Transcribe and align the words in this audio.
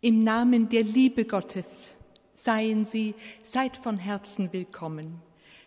Im 0.00 0.20
Namen 0.20 0.68
der 0.68 0.84
Liebe 0.84 1.24
Gottes 1.24 1.90
seien 2.32 2.84
Sie, 2.84 3.16
seid 3.42 3.76
von 3.76 3.98
Herzen 3.98 4.52
willkommen 4.52 5.20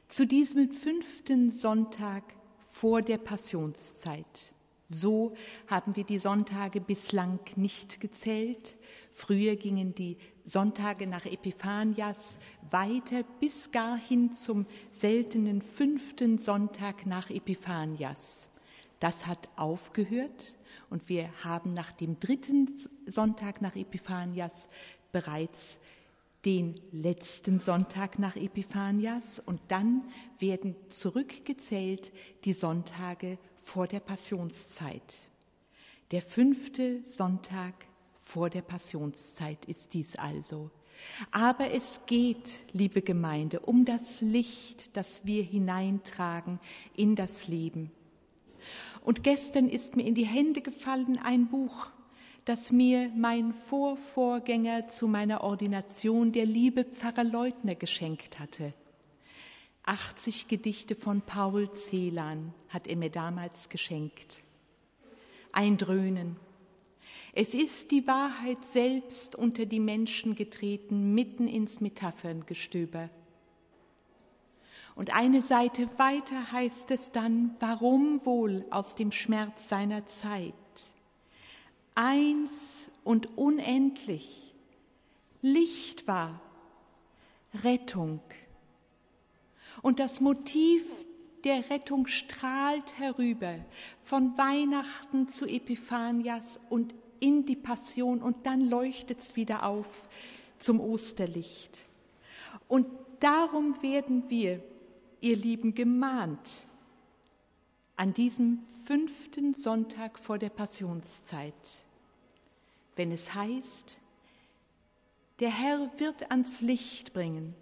zu 0.07 0.25
diesem 0.25 0.71
fünften 0.71 1.49
Sonntag 1.49 2.23
vor 2.61 3.01
der 3.01 3.17
Passionszeit. 3.17 4.53
So 4.87 5.33
haben 5.67 5.97
wir 5.97 6.05
die 6.05 6.17
Sonntage 6.17 6.79
bislang 6.79 7.39
nicht 7.57 7.99
gezählt. 7.99 8.77
Früher 9.11 9.57
gingen 9.57 9.95
die 9.95 10.15
Sonntage 10.45 11.07
nach 11.07 11.25
Epiphanias 11.25 12.37
weiter 12.69 13.23
bis 13.41 13.69
gar 13.73 13.97
hin 13.97 14.31
zum 14.31 14.65
seltenen 14.91 15.61
fünften 15.61 16.37
Sonntag 16.37 17.05
nach 17.05 17.29
Epiphanias. 17.29 18.47
Das 19.01 19.27
hat 19.27 19.49
aufgehört 19.57 20.55
und 20.91 21.09
wir 21.09 21.29
haben 21.43 21.73
nach 21.73 21.91
dem 21.91 22.19
dritten 22.19 22.69
Sonntag 23.07 23.61
nach 23.61 23.75
Epiphanias 23.75 24.67
bereits 25.11 25.79
den 26.45 26.75
letzten 26.91 27.59
Sonntag 27.59 28.19
nach 28.19 28.35
Epiphanias 28.35 29.39
und 29.39 29.61
dann 29.69 30.03
werden 30.39 30.75
zurückgezählt 30.89 32.11
die 32.43 32.53
Sonntage 32.53 33.37
vor 33.59 33.87
der 33.87 33.99
Passionszeit. 34.01 35.29
Der 36.11 36.21
fünfte 36.21 37.01
Sonntag 37.07 37.73
vor 38.19 38.49
der 38.49 38.61
Passionszeit 38.61 39.65
ist 39.65 39.93
dies 39.93 40.17
also. 40.17 40.71
Aber 41.31 41.71
es 41.71 42.01
geht, 42.05 42.63
liebe 42.73 43.01
Gemeinde, 43.01 43.61
um 43.61 43.85
das 43.85 44.19
Licht, 44.21 44.97
das 44.97 45.25
wir 45.25 45.43
hineintragen 45.43 46.59
in 46.95 47.15
das 47.15 47.47
Leben. 47.47 47.91
Und 49.03 49.23
gestern 49.23 49.67
ist 49.67 49.95
mir 49.95 50.05
in 50.05 50.15
die 50.15 50.25
Hände 50.25 50.61
gefallen 50.61 51.19
ein 51.23 51.47
Buch, 51.47 51.87
das 52.45 52.71
mir 52.71 53.09
mein 53.15 53.53
Vorvorgänger 53.53 54.87
zu 54.87 55.07
meiner 55.07 55.41
Ordination, 55.41 56.31
der 56.31 56.45
liebe 56.45 56.83
Pfarrer 56.83 57.23
Leutner, 57.23 57.75
geschenkt 57.75 58.39
hatte. 58.39 58.73
80 59.83 60.47
Gedichte 60.47 60.95
von 60.95 61.21
Paul 61.21 61.71
Celan 61.73 62.53
hat 62.69 62.87
er 62.87 62.95
mir 62.95 63.09
damals 63.09 63.69
geschenkt. 63.69 64.41
Ein 65.51 65.77
Dröhnen. 65.77 66.37
Es 67.33 67.53
ist 67.53 67.91
die 67.91 68.05
Wahrheit 68.07 68.63
selbst 68.63 69.35
unter 69.35 69.65
die 69.65 69.79
Menschen 69.79 70.35
getreten, 70.35 71.13
mitten 71.13 71.47
ins 71.47 71.79
Metapherngestöber. 71.79 73.09
Und 74.95 75.15
eine 75.15 75.41
Seite 75.41 75.89
weiter 75.97 76.51
heißt 76.51 76.91
es 76.91 77.11
dann, 77.11 77.55
warum 77.59 78.25
wohl 78.25 78.65
aus 78.69 78.95
dem 78.95 79.11
Schmerz 79.11 79.69
seiner 79.69 80.05
Zeit? 80.05 80.53
Eins 81.95 82.89
und 83.03 83.37
unendlich, 83.37 84.53
Licht 85.41 86.07
war, 86.07 86.39
Rettung. 87.63 88.21
Und 89.81 89.99
das 89.99 90.21
Motiv 90.21 90.83
der 91.43 91.69
Rettung 91.69 92.07
strahlt 92.07 92.99
herüber 92.99 93.55
von 93.99 94.37
Weihnachten 94.37 95.27
zu 95.27 95.47
Epiphanias 95.47 96.59
und 96.69 96.93
in 97.19 97.45
die 97.45 97.55
Passion 97.55 98.21
und 98.21 98.45
dann 98.45 98.61
leuchtet 98.61 99.19
es 99.19 99.35
wieder 99.35 99.65
auf 99.65 100.09
zum 100.57 100.79
Osterlicht. 100.79 101.85
Und 102.67 102.87
darum 103.19 103.81
werden 103.81 104.29
wir 104.29 104.63
ihr 105.21 105.37
Lieben, 105.37 105.73
gemahnt 105.73 106.65
an 107.95 108.13
diesem 108.13 108.63
fünften 108.85 109.53
Sonntag 109.53 110.17
vor 110.17 110.39
der 110.39 110.49
Passionszeit, 110.49 111.53
wenn 112.95 113.11
es 113.11 113.33
heißt, 113.33 113.99
der 115.39 115.49
Herr 115.49 115.91
wird 115.99 116.29
ans 116.31 116.61
Licht 116.61 117.13
bringen, 117.13 117.55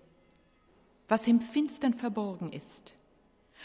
was 1.07 1.27
im 1.27 1.41
Finstern 1.41 1.93
verborgen 1.93 2.51
ist, 2.53 2.95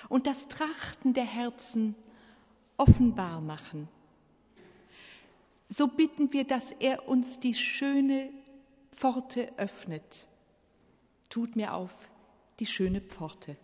und 0.08 0.26
das 0.26 0.48
Trachten 0.48 1.14
der 1.14 1.24
Herzen 1.24 1.94
offenbar 2.76 3.40
machen. 3.40 3.88
So 5.68 5.86
bitten 5.88 6.32
wir, 6.32 6.44
dass 6.44 6.72
er 6.72 7.08
uns 7.08 7.40
die 7.40 7.54
schöne 7.54 8.30
Pforte 8.90 9.52
öffnet. 9.56 10.28
Tut 11.30 11.56
mir 11.56 11.74
auf 11.74 11.92
die 12.60 12.66
schöne 12.66 13.00
Pforte. 13.00 13.56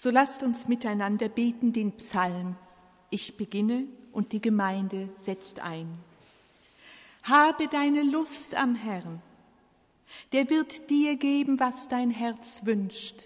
So 0.00 0.10
lasst 0.10 0.44
uns 0.44 0.68
miteinander 0.68 1.28
beten 1.28 1.72
den 1.72 1.90
Psalm. 1.96 2.54
Ich 3.10 3.36
beginne 3.36 3.88
und 4.12 4.32
die 4.32 4.40
Gemeinde 4.40 5.08
setzt 5.20 5.58
ein. 5.58 5.92
Habe 7.24 7.66
deine 7.66 8.04
Lust 8.04 8.54
am 8.54 8.76
Herrn, 8.76 9.20
der 10.30 10.48
wird 10.50 10.88
dir 10.88 11.16
geben, 11.16 11.58
was 11.58 11.88
dein 11.88 12.12
Herz 12.12 12.64
wünscht. 12.64 13.24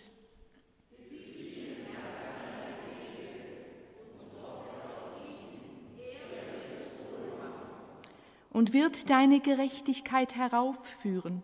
Und 8.49 8.73
wird 8.73 9.11
deine 9.11 9.41
Gerechtigkeit 9.41 10.37
heraufführen, 10.37 11.43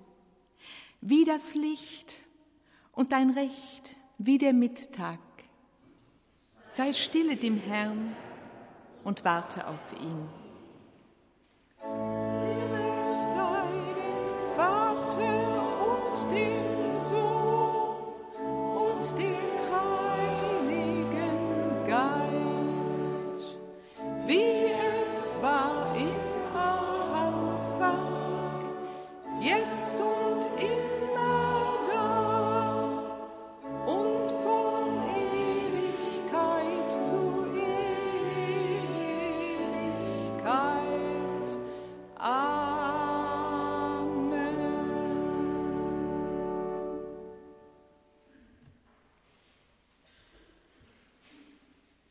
wie 1.02 1.26
das 1.26 1.54
Licht 1.54 2.14
und 2.92 3.12
dein 3.12 3.28
Recht 3.28 3.98
wie 4.18 4.36
der 4.36 4.52
Mittag. 4.52 5.20
Sei 6.66 6.92
stille 6.92 7.36
dem 7.36 7.56
Herrn 7.56 8.14
und 9.04 9.24
warte 9.24 9.66
auf 9.66 9.92
ihn. 10.00 10.28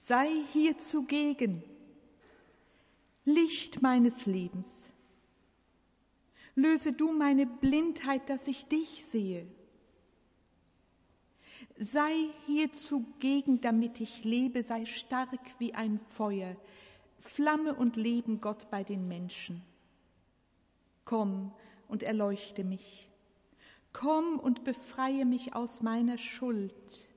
Sei 0.07 0.29
hier 0.53 0.77
zugegen, 0.77 1.61
Licht 3.25 3.81
meines 3.81 4.25
Lebens. 4.25 4.89
Löse 6.55 6.93
du 6.93 7.11
meine 7.11 7.45
Blindheit, 7.45 8.29
dass 8.29 8.47
ich 8.47 8.67
dich 8.67 9.05
sehe. 9.05 9.45
Sei 11.77 12.13
hier 12.45 12.71
zugegen, 12.71 13.59
damit 13.59 13.99
ich 13.99 14.23
lebe, 14.23 14.63
sei 14.63 14.85
stark 14.85 15.41
wie 15.59 15.73
ein 15.73 15.99
Feuer, 15.99 16.55
Flamme 17.17 17.75
und 17.75 17.97
Leben 17.97 18.39
Gott 18.39 18.71
bei 18.71 18.85
den 18.85 19.09
Menschen. 19.09 19.61
Komm 21.03 21.51
und 21.89 22.03
erleuchte 22.03 22.63
mich. 22.63 23.09
Komm 23.91 24.39
und 24.39 24.63
befreie 24.63 25.25
mich 25.25 25.53
aus 25.53 25.81
meiner 25.81 26.17
Schuld, 26.17 27.09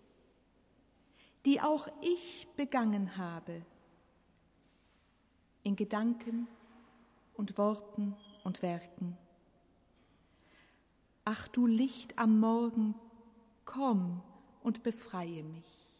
die 1.44 1.60
auch 1.60 1.88
ich 2.02 2.46
begangen 2.56 3.16
habe, 3.16 3.62
in 5.62 5.76
Gedanken 5.76 6.48
und 7.34 7.56
Worten 7.58 8.16
und 8.44 8.62
Werken. 8.62 9.16
Ach 11.24 11.48
du 11.48 11.66
Licht 11.66 12.18
am 12.18 12.40
Morgen, 12.40 12.94
komm 13.64 14.22
und 14.62 14.82
befreie 14.82 15.42
mich. 15.42 15.90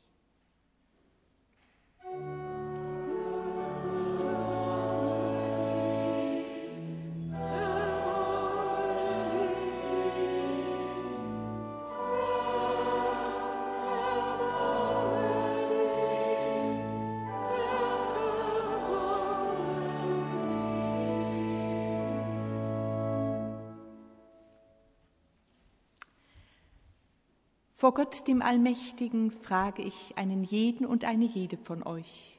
Vor 27.81 27.95
Gott 27.95 28.29
dem 28.29 28.43
Allmächtigen 28.43 29.31
frage 29.31 29.81
ich 29.81 30.19
einen 30.19 30.45
jeden 30.45 30.85
und 30.85 31.07
eine 31.07 31.25
jede 31.25 31.57
von 31.57 31.83
euch. 31.83 32.39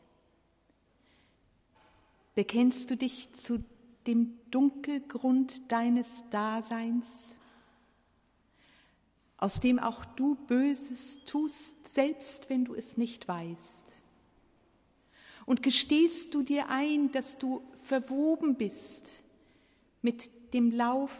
Bekennst 2.35 2.91
du 2.91 2.95
dich 2.95 3.31
zu 3.31 3.63
dem 4.05 4.37
Dunkelgrund 4.51 5.71
deines 5.71 6.29
Daseins, 6.29 7.33
aus 9.37 9.59
dem 9.59 9.79
auch 9.79 10.05
du 10.05 10.35
Böses 10.35 11.25
tust, 11.25 11.91
selbst 11.91 12.51
wenn 12.51 12.63
du 12.63 12.75
es 12.75 12.97
nicht 12.97 13.27
weißt? 13.27 13.99
Und 15.47 15.63
gestehst 15.63 16.35
du 16.35 16.43
dir 16.43 16.69
ein, 16.69 17.11
dass 17.13 17.39
du 17.39 17.63
verwoben 17.85 18.57
bist 18.57 19.23
mit 20.03 20.53
dem 20.53 20.69
Lauf 20.69 21.11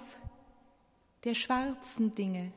der 1.23 1.33
schwarzen 1.33 2.13
Dinge, 2.13 2.53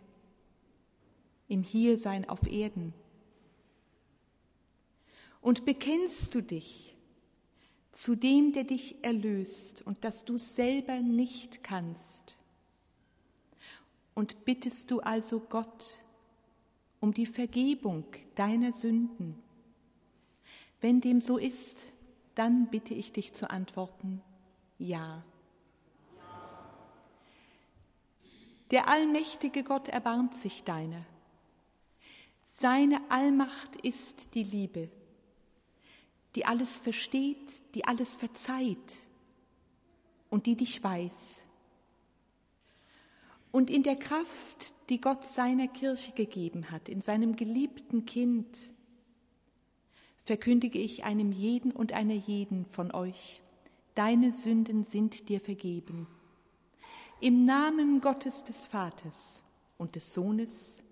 im 1.48 1.62
Hiersein 1.62 2.28
auf 2.28 2.46
Erden? 2.46 2.94
Und 5.40 5.64
bekennst 5.64 6.34
du 6.34 6.40
dich 6.40 6.96
zu 7.92 8.14
dem, 8.14 8.52
der 8.52 8.64
dich 8.64 9.04
erlöst 9.04 9.82
und 9.82 10.02
dass 10.04 10.24
du 10.24 10.38
selber 10.38 11.00
nicht 11.00 11.62
kannst? 11.62 12.38
Und 14.14 14.44
bittest 14.44 14.90
du 14.90 15.00
also 15.00 15.40
Gott 15.40 16.02
um 17.00 17.12
die 17.12 17.26
Vergebung 17.26 18.04
deiner 18.36 18.72
Sünden? 18.72 19.38
Wenn 20.80 21.00
dem 21.00 21.20
so 21.20 21.36
ist, 21.36 21.92
dann 22.34 22.68
bitte 22.68 22.94
ich 22.94 23.12
dich 23.12 23.32
zu 23.32 23.50
antworten, 23.50 24.22
ja. 24.78 25.24
Der 28.70 28.88
allmächtige 28.88 29.62
Gott 29.62 29.88
erbarmt 29.88 30.34
sich 30.34 30.64
deiner. 30.64 31.04
Seine 32.44 33.00
Allmacht 33.10 33.76
ist 33.76 34.34
die 34.34 34.44
Liebe, 34.44 34.90
die 36.34 36.44
alles 36.44 36.76
versteht, 36.76 37.74
die 37.74 37.86
alles 37.86 38.14
verzeiht 38.14 39.06
und 40.30 40.46
die 40.46 40.54
dich 40.56 40.82
weiß. 40.82 41.44
Und 43.50 43.70
in 43.70 43.82
der 43.82 43.96
Kraft, 43.96 44.74
die 44.90 45.00
Gott 45.00 45.24
seiner 45.24 45.68
Kirche 45.68 46.12
gegeben 46.12 46.70
hat, 46.70 46.88
in 46.88 47.00
seinem 47.00 47.34
geliebten 47.34 48.04
Kind, 48.04 48.70
verkündige 50.18 50.78
ich 50.78 51.04
einem 51.04 51.32
jeden 51.32 51.72
und 51.72 51.92
einer 51.92 52.14
jeden 52.14 52.66
von 52.66 52.92
euch, 52.92 53.42
deine 53.94 54.32
Sünden 54.32 54.84
sind 54.84 55.28
dir 55.28 55.40
vergeben. 55.40 56.06
Im 57.20 57.44
Namen 57.44 58.00
Gottes 58.00 58.44
des 58.44 58.64
Vaters 58.64 59.42
und 59.78 59.96
des 59.96 60.12
Sohnes 60.12 60.83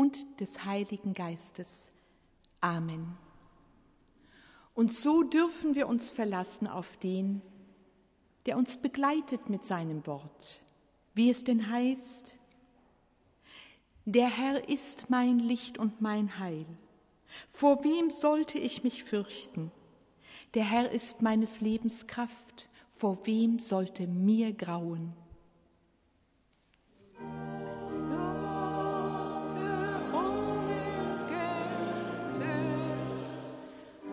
und 0.00 0.40
des 0.40 0.64
Heiligen 0.64 1.12
Geistes. 1.12 1.92
Amen. 2.62 3.18
Und 4.72 4.94
so 4.94 5.22
dürfen 5.22 5.74
wir 5.74 5.88
uns 5.88 6.08
verlassen 6.08 6.66
auf 6.66 6.96
den, 6.96 7.42
der 8.46 8.56
uns 8.56 8.78
begleitet 8.78 9.50
mit 9.50 9.62
seinem 9.62 10.06
Wort, 10.06 10.62
wie 11.12 11.28
es 11.28 11.44
denn 11.44 11.70
heißt, 11.70 12.38
der 14.06 14.34
Herr 14.34 14.70
ist 14.70 15.10
mein 15.10 15.38
Licht 15.38 15.76
und 15.76 16.00
mein 16.00 16.38
Heil. 16.38 16.64
Vor 17.50 17.84
wem 17.84 18.08
sollte 18.10 18.58
ich 18.58 18.82
mich 18.82 19.04
fürchten? 19.04 19.70
Der 20.54 20.64
Herr 20.64 20.90
ist 20.92 21.20
meines 21.20 21.60
Lebens 21.60 22.06
Kraft. 22.06 22.70
Vor 22.88 23.26
wem 23.26 23.58
sollte 23.58 24.06
mir 24.06 24.54
grauen? 24.54 25.12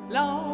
long. 0.10 0.47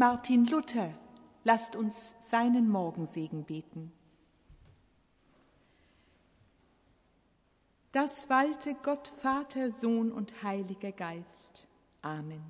Martin 0.00 0.46
Luther 0.46 0.94
lasst 1.44 1.76
uns 1.76 2.16
seinen 2.20 2.70
Morgensegen 2.70 3.44
beten. 3.44 3.92
Das 7.92 8.30
walte 8.30 8.74
Gott 8.82 9.08
Vater, 9.08 9.70
Sohn 9.70 10.10
und 10.10 10.42
Heiliger 10.42 10.92
Geist. 10.92 11.68
Amen. 12.00 12.40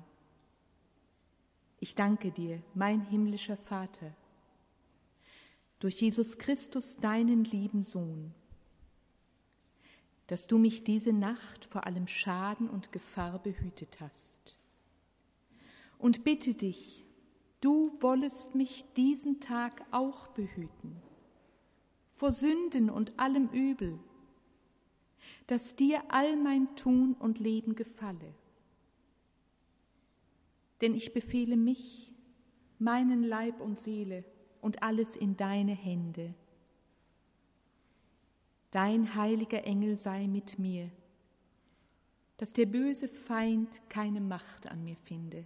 Ich 1.81 1.93
danke 1.93 2.31
dir, 2.31 2.63
mein 2.73 3.01
himmlischer 3.01 3.57
Vater, 3.57 4.15
durch 5.79 5.99
Jesus 5.99 6.37
Christus, 6.37 6.95
deinen 6.95 7.43
lieben 7.43 7.83
Sohn, 7.83 8.33
dass 10.27 10.47
du 10.47 10.57
mich 10.57 10.85
diese 10.85 11.11
Nacht 11.11 11.65
vor 11.65 11.85
allem 11.85 12.07
Schaden 12.07 12.69
und 12.69 12.93
Gefahr 12.93 13.39
behütet 13.39 13.99
hast. 13.99 14.57
Und 15.97 16.23
bitte 16.23 16.53
dich, 16.53 17.03
du 17.61 17.95
wollest 17.99 18.55
mich 18.55 18.85
diesen 18.95 19.39
Tag 19.39 19.85
auch 19.91 20.27
behüten, 20.29 21.01
vor 22.13 22.31
Sünden 22.31 22.89
und 22.89 23.17
allem 23.19 23.47
Übel, 23.49 23.97
dass 25.47 25.75
dir 25.75 26.03
all 26.09 26.35
mein 26.35 26.75
Tun 26.75 27.13
und 27.13 27.39
Leben 27.39 27.75
gefalle. 27.75 28.33
Denn 30.81 30.95
ich 30.95 31.13
befehle 31.13 31.57
mich, 31.57 32.11
meinen 32.79 33.23
Leib 33.23 33.61
und 33.61 33.79
Seele 33.79 34.23
und 34.61 34.81
alles 34.81 35.15
in 35.15 35.37
deine 35.37 35.73
Hände. 35.73 36.33
Dein 38.71 39.15
heiliger 39.15 39.63
Engel 39.65 39.97
sei 39.97 40.27
mit 40.27 40.57
mir, 40.57 40.89
dass 42.37 42.53
der 42.53 42.65
böse 42.65 43.07
Feind 43.07 43.81
keine 43.89 44.21
Macht 44.21 44.67
an 44.67 44.83
mir 44.83 44.95
finde. 44.95 45.45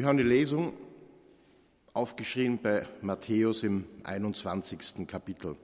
Wir 0.00 0.06
haben 0.06 0.16
die 0.16 0.22
Lesung 0.22 0.72
aufgeschrieben 1.92 2.58
bei 2.62 2.86
Matthäus 3.02 3.64
im 3.64 3.84
21. 4.04 5.06
Kapitel. 5.06 5.56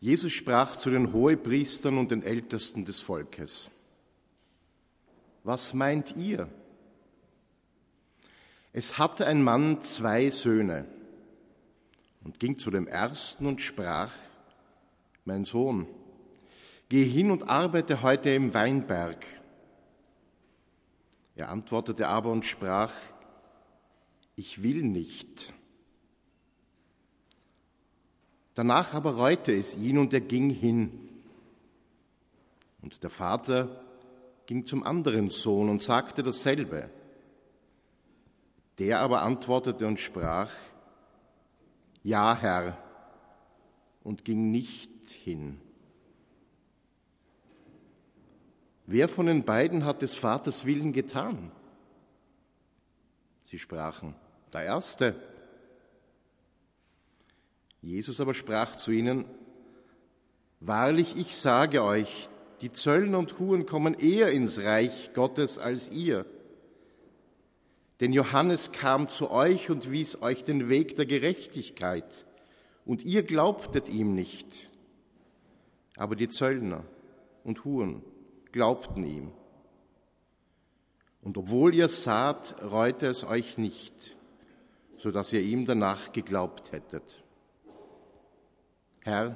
Jesus 0.00 0.32
sprach 0.32 0.76
zu 0.76 0.90
den 0.90 1.12
Hohepriestern 1.12 1.98
und 1.98 2.10
den 2.10 2.22
Ältesten 2.22 2.86
des 2.86 3.00
Volkes. 3.00 3.68
Was 5.44 5.74
meint 5.74 6.16
ihr? 6.16 6.48
Es 8.72 8.96
hatte 8.98 9.26
ein 9.26 9.42
Mann 9.42 9.82
zwei 9.82 10.30
Söhne 10.30 10.86
und 12.24 12.40
ging 12.40 12.58
zu 12.58 12.70
dem 12.70 12.86
ersten 12.86 13.44
und 13.46 13.60
sprach, 13.60 14.12
mein 15.26 15.44
Sohn, 15.44 15.86
geh 16.88 17.04
hin 17.04 17.30
und 17.30 17.50
arbeite 17.50 18.00
heute 18.00 18.30
im 18.30 18.54
Weinberg. 18.54 19.26
Er 21.34 21.50
antwortete 21.50 22.08
aber 22.08 22.30
und 22.30 22.46
sprach, 22.46 22.92
ich 24.34 24.62
will 24.62 24.82
nicht. 24.82 25.52
Danach 28.60 28.92
aber 28.92 29.16
reute 29.16 29.54
es 29.54 29.74
ihn 29.74 29.96
und 29.96 30.12
er 30.12 30.20
ging 30.20 30.50
hin. 30.50 31.08
Und 32.82 33.02
der 33.02 33.08
Vater 33.08 33.82
ging 34.44 34.66
zum 34.66 34.82
anderen 34.82 35.30
Sohn 35.30 35.70
und 35.70 35.80
sagte 35.80 36.22
dasselbe. 36.22 36.90
Der 38.76 39.00
aber 39.00 39.22
antwortete 39.22 39.86
und 39.86 39.98
sprach, 39.98 40.52
Ja, 42.02 42.36
Herr, 42.36 42.76
und 44.04 44.26
ging 44.26 44.50
nicht 44.50 45.08
hin. 45.08 45.58
Wer 48.84 49.08
von 49.08 49.24
den 49.24 49.42
beiden 49.42 49.86
hat 49.86 50.02
des 50.02 50.18
Vaters 50.18 50.66
Willen 50.66 50.92
getan? 50.92 51.50
Sie 53.44 53.58
sprachen, 53.58 54.14
der 54.52 54.64
Erste. 54.64 55.29
Jesus 57.82 58.20
aber 58.20 58.34
sprach 58.34 58.76
zu 58.76 58.90
ihnen, 58.90 59.24
Wahrlich, 60.60 61.16
ich 61.16 61.36
sage 61.36 61.82
euch, 61.82 62.28
die 62.60 62.70
Zöllner 62.70 63.18
und 63.18 63.38
Huren 63.38 63.64
kommen 63.64 63.94
eher 63.94 64.30
ins 64.30 64.58
Reich 64.58 65.14
Gottes 65.14 65.58
als 65.58 65.90
ihr. 65.90 66.26
Denn 68.00 68.12
Johannes 68.12 68.70
kam 68.72 69.08
zu 69.08 69.30
euch 69.30 69.70
und 69.70 69.90
wies 69.90 70.20
euch 70.20 70.44
den 70.44 70.68
Weg 70.68 70.96
der 70.96 71.06
Gerechtigkeit, 71.06 72.26
und 72.84 73.04
ihr 73.04 73.22
glaubtet 73.22 73.88
ihm 73.88 74.14
nicht. 74.14 74.68
Aber 75.96 76.16
die 76.16 76.28
Zöllner 76.28 76.84
und 77.44 77.64
Huren 77.64 78.02
glaubten 78.52 79.04
ihm. 79.04 79.32
Und 81.22 81.36
obwohl 81.38 81.74
ihr 81.74 81.88
saht, 81.88 82.56
reute 82.62 83.06
es 83.06 83.24
euch 83.24 83.58
nicht, 83.58 84.16
so 84.98 85.10
dass 85.10 85.32
ihr 85.32 85.40
ihm 85.40 85.66
danach 85.66 86.12
geglaubt 86.12 86.72
hättet. 86.72 87.22
Herr, 89.02 89.34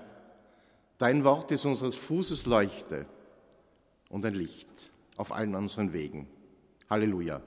dein 0.99 1.25
Wort 1.25 1.50
ist 1.50 1.64
unseres 1.64 1.94
Fußes 1.94 2.44
Leuchte 2.44 3.06
und 4.11 4.25
ein 4.26 4.35
Licht 4.35 4.90
auf 5.16 5.33
allen 5.33 5.54
unseren 5.54 5.94
Wegen. 5.94 6.28
Halleluja. 6.90 7.40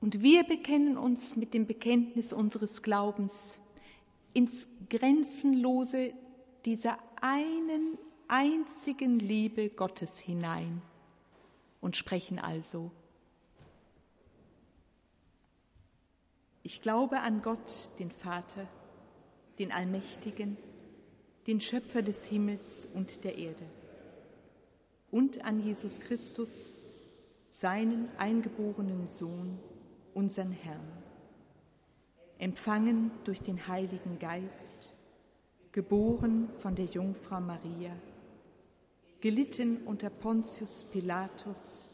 Und 0.00 0.22
wir 0.22 0.44
bekennen 0.44 0.96
uns 0.96 1.36
mit 1.36 1.52
dem 1.52 1.66
Bekenntnis 1.66 2.32
unseres 2.32 2.80
Glaubens 2.80 3.60
ins 4.32 4.68
Grenzenlose 4.88 6.12
dieser 6.64 6.98
einen 7.20 7.98
einzigen 8.28 9.18
Liebe 9.18 9.70
Gottes 9.70 10.18
hinein 10.18 10.82
und 11.80 11.96
sprechen 11.96 12.38
also, 12.38 12.90
ich 16.62 16.82
glaube 16.82 17.20
an 17.20 17.40
Gott, 17.40 17.90
den 17.98 18.10
Vater, 18.10 18.68
den 19.58 19.72
Allmächtigen, 19.72 20.58
den 21.46 21.60
Schöpfer 21.60 22.02
des 22.02 22.26
Himmels 22.26 22.86
und 22.92 23.24
der 23.24 23.38
Erde 23.38 23.64
und 25.10 25.44
an 25.44 25.60
Jesus 25.60 26.00
Christus, 26.00 26.82
seinen 27.48 28.14
eingeborenen 28.18 29.08
Sohn, 29.08 29.58
unseren 30.14 30.52
Herrn, 30.52 30.97
empfangen 32.38 33.10
durch 33.24 33.42
den 33.42 33.66
Heiligen 33.66 34.18
Geist, 34.18 34.94
geboren 35.72 36.48
von 36.48 36.74
der 36.74 36.86
Jungfrau 36.86 37.40
Maria, 37.40 37.92
gelitten 39.20 39.78
unter 39.84 40.08
Pontius 40.08 40.84
Pilatus, 40.84 41.86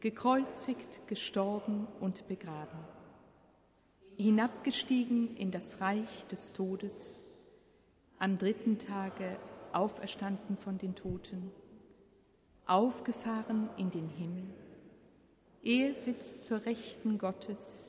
gekreuzigt, 0.00 1.06
gestorben 1.06 1.88
und 2.00 2.28
begraben, 2.28 2.78
hinabgestiegen 4.16 5.36
in 5.36 5.50
das 5.50 5.80
Reich 5.80 6.26
des 6.26 6.52
Todes, 6.52 7.22
am 8.18 8.38
dritten 8.38 8.78
Tage 8.78 9.38
auferstanden 9.72 10.56
von 10.56 10.78
den 10.78 10.94
Toten, 10.94 11.50
aufgefahren 12.66 13.70
in 13.78 13.90
den 13.90 14.08
Himmel. 14.08 14.44
Er 15.62 15.94
sitzt 15.94 16.44
zur 16.44 16.64
Rechten 16.64 17.18
Gottes, 17.18 17.88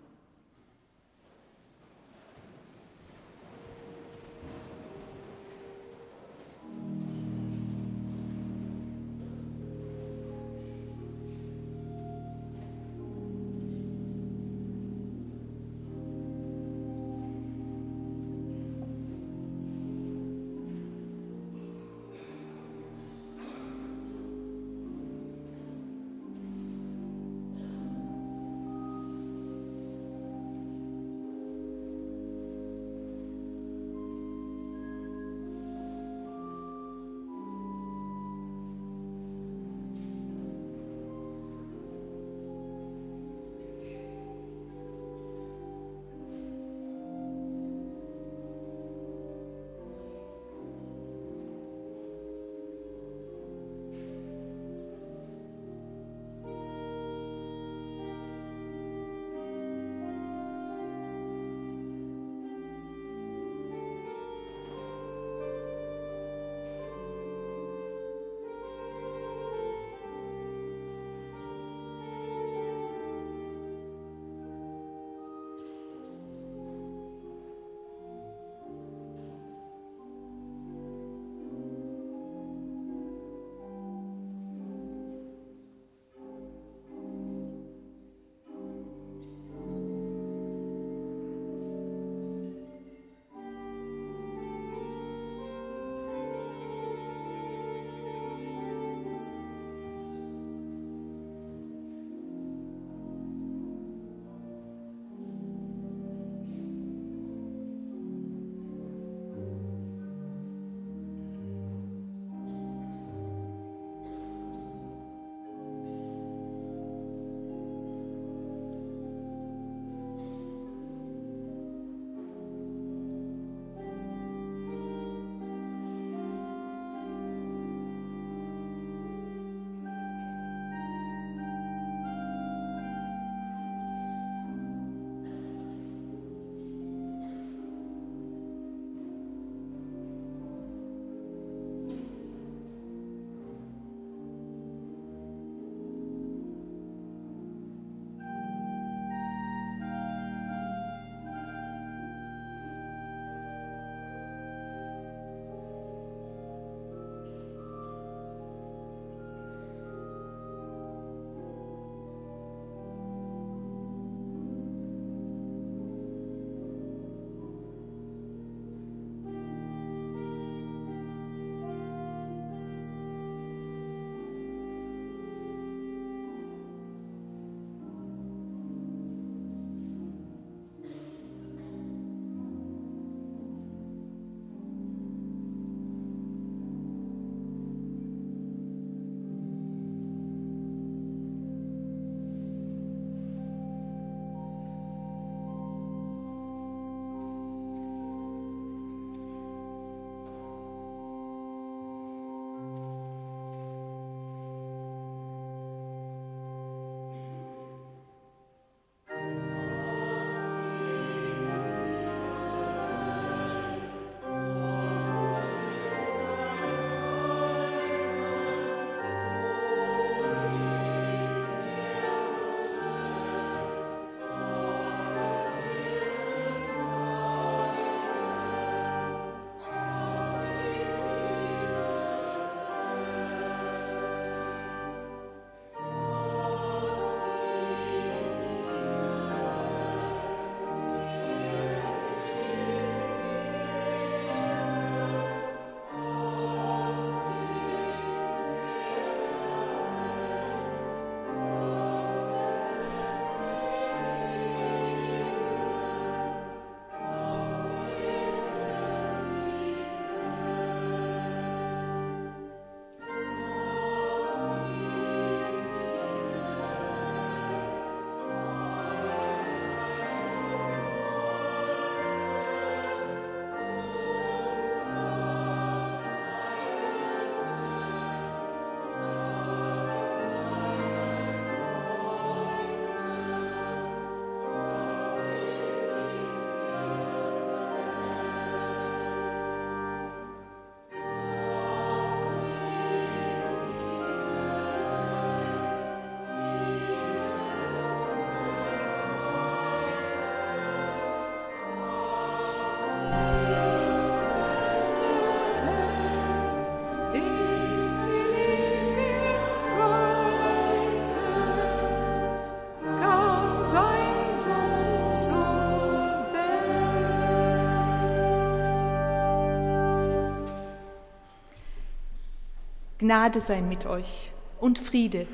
Gnade 323.01 323.41
sei 323.41 323.61
mit 323.61 323.87
euch 323.87 324.31
und 324.59 324.77
Friede 324.77 325.27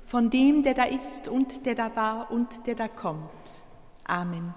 von 0.00 0.30
dem, 0.30 0.62
der 0.62 0.74
da 0.74 0.84
ist 0.84 1.26
und 1.26 1.66
der 1.66 1.74
da 1.74 1.96
war 1.96 2.30
und 2.30 2.68
der 2.68 2.76
da 2.76 2.86
kommt. 2.86 3.64
Amen. 4.04 4.54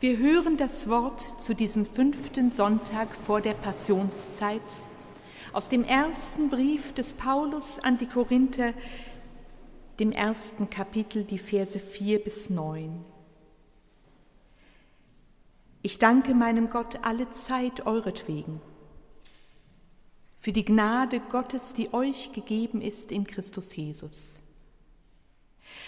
Wir 0.00 0.18
hören 0.18 0.58
das 0.58 0.86
Wort 0.90 1.22
zu 1.40 1.54
diesem 1.54 1.86
fünften 1.86 2.50
Sonntag 2.50 3.08
vor 3.24 3.40
der 3.40 3.54
Passionszeit 3.54 4.60
aus 5.54 5.70
dem 5.70 5.82
ersten 5.82 6.50
Brief 6.50 6.92
des 6.92 7.14
Paulus 7.14 7.78
an 7.78 7.96
die 7.96 8.06
Korinther, 8.06 8.74
dem 9.98 10.12
ersten 10.12 10.68
Kapitel, 10.68 11.24
die 11.24 11.38
Verse 11.38 11.78
4 11.78 12.22
bis 12.22 12.50
9. 12.50 13.02
Ich 15.80 15.98
danke 15.98 16.34
meinem 16.34 16.68
Gott 16.68 16.98
alle 17.02 17.30
Zeit 17.30 17.86
euretwegen 17.86 18.60
für 20.40 20.52
die 20.52 20.64
Gnade 20.64 21.20
Gottes, 21.20 21.74
die 21.74 21.92
euch 21.92 22.32
gegeben 22.32 22.80
ist 22.80 23.12
in 23.12 23.26
Christus 23.26 23.76
Jesus, 23.76 24.40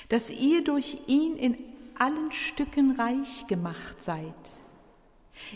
dass 0.08 0.30
ihr 0.30 0.62
durch 0.62 0.98
ihn 1.06 1.36
in 1.36 1.56
allen 1.98 2.30
Stücken 2.32 3.00
reich 3.00 3.46
gemacht 3.46 4.00
seid, 4.02 4.34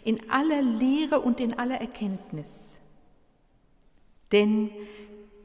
in 0.02 0.30
aller 0.30 0.62
Lehre 0.62 1.20
und 1.20 1.40
in 1.40 1.58
aller 1.58 1.80
Erkenntnis. 1.80 2.80
Denn 4.32 4.70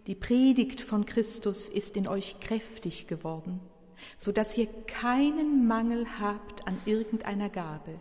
die 0.07 0.15
Predigt 0.15 0.81
von 0.81 1.05
Christus 1.05 1.67
ist 1.67 1.97
in 1.97 2.07
euch 2.07 2.39
kräftig 2.39 3.07
geworden, 3.07 3.59
so 4.17 4.31
dass 4.31 4.57
ihr 4.57 4.67
keinen 4.87 5.67
Mangel 5.67 6.07
habt 6.19 6.67
an 6.67 6.79
irgendeiner 6.85 7.49
Gabe 7.49 7.99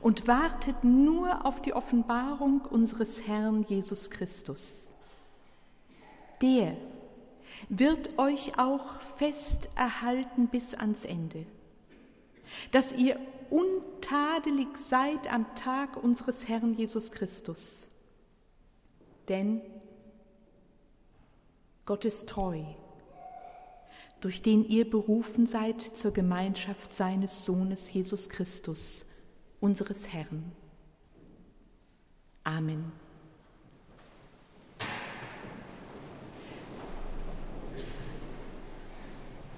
und 0.00 0.26
wartet 0.26 0.84
nur 0.84 1.44
auf 1.44 1.60
die 1.62 1.74
Offenbarung 1.74 2.62
unseres 2.62 3.26
Herrn 3.26 3.64
Jesus 3.68 4.10
Christus. 4.10 4.88
Der 6.40 6.76
wird 7.68 8.18
euch 8.18 8.58
auch 8.58 9.00
fest 9.16 9.68
erhalten 9.76 10.48
bis 10.48 10.74
ans 10.74 11.04
Ende, 11.04 11.46
dass 12.72 12.92
ihr 12.92 13.18
untadelig 13.50 14.78
seid 14.78 15.32
am 15.32 15.54
Tag 15.54 16.02
unseres 16.02 16.48
Herrn 16.48 16.74
Jesus 16.74 17.12
Christus. 17.12 17.86
Denn 19.28 19.60
Gott 21.84 22.04
ist 22.04 22.28
treu, 22.28 22.62
durch 24.20 24.42
den 24.42 24.64
ihr 24.64 24.88
berufen 24.88 25.46
seid 25.46 25.80
zur 25.80 26.12
Gemeinschaft 26.12 26.94
seines 26.94 27.44
Sohnes 27.44 27.92
Jesus 27.92 28.28
Christus 28.28 29.04
unseres 29.62 30.12
Herrn. 30.12 30.52
Amen. 32.42 32.90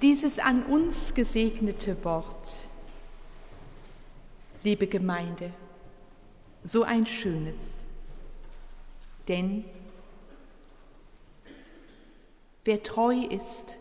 Dieses 0.02 0.38
an 0.38 0.64
uns 0.66 1.14
gesegnete 1.14 2.04
Wort, 2.04 2.68
liebe 4.62 4.86
Gemeinde, 4.86 5.50
so 6.62 6.82
ein 6.82 7.06
schönes, 7.06 7.82
denn 9.26 9.64
wer 12.64 12.82
treu 12.82 13.20
ist, 13.24 13.78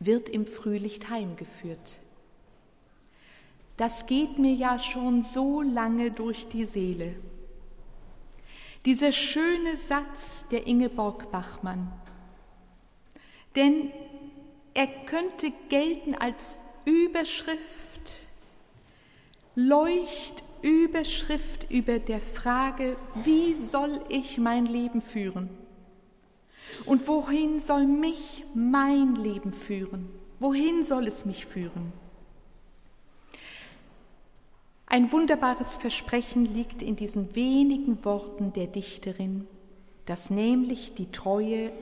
wird 0.00 0.28
im 0.28 0.44
Frühlicht 0.46 1.08
heimgeführt. 1.10 2.00
Das 3.78 4.04
geht 4.06 4.38
mir 4.38 4.54
ja 4.54 4.78
schon 4.78 5.22
so 5.22 5.62
lange 5.62 6.10
durch 6.10 6.46
die 6.48 6.66
Seele. 6.66 7.14
Dieser 8.84 9.12
schöne 9.12 9.76
Satz 9.76 10.44
der 10.50 10.66
Ingeborg 10.66 11.30
Bachmann. 11.30 11.90
Denn 13.54 13.92
er 14.74 14.88
könnte 15.06 15.52
gelten 15.68 16.16
als 16.16 16.58
Überschrift, 16.84 18.26
Leuchtüberschrift 19.54 21.70
über 21.70 22.00
der 22.00 22.20
Frage, 22.20 22.96
wie 23.22 23.54
soll 23.54 24.00
ich 24.08 24.38
mein 24.38 24.66
Leben 24.66 25.00
führen? 25.00 25.50
Und 26.84 27.06
wohin 27.06 27.60
soll 27.60 27.86
mich 27.86 28.44
mein 28.54 29.14
Leben 29.14 29.52
führen? 29.52 30.08
Wohin 30.40 30.84
soll 30.84 31.06
es 31.06 31.24
mich 31.24 31.46
führen? 31.46 31.92
Ein 34.90 35.12
wunderbares 35.12 35.74
Versprechen 35.74 36.46
liegt 36.46 36.80
in 36.80 36.96
diesen 36.96 37.34
wenigen 37.34 38.02
Worten 38.06 38.54
der 38.54 38.66
Dichterin, 38.66 39.46
dass 40.06 40.30
nämlich 40.30 40.94
die 40.94 41.12
Treue 41.12 41.72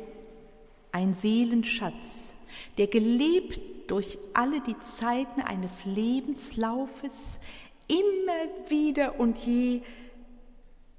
ein 0.90 1.14
Seelenschatz, 1.14 2.35
der 2.79 2.88
gelebt 2.88 3.61
durch 3.92 4.19
alle 4.35 4.61
die 4.61 4.77
Zeiten 4.81 5.40
eines 5.40 5.85
Lebenslaufes 5.85 7.38
immer 7.87 8.71
wieder 8.71 9.21
und 9.21 9.38
je 9.38 9.83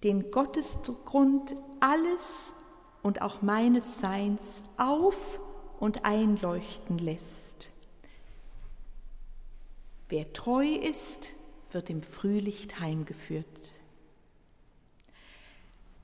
den 0.03 0.31
Gottesgrund 0.31 1.57
alles 1.81 2.53
und 3.03 3.21
auch 3.21 3.41
meines 3.41 3.99
Seins 3.99 4.63
auf 4.77 5.41
und 5.81 6.05
einleuchten 6.05 6.99
lässt. 6.99 7.73
Wer 10.07 10.31
treu 10.31 10.65
ist, 10.65 11.35
wird 11.71 11.89
im 11.89 12.01
Frühlicht 12.01 12.79
heimgeführt. 12.79 13.45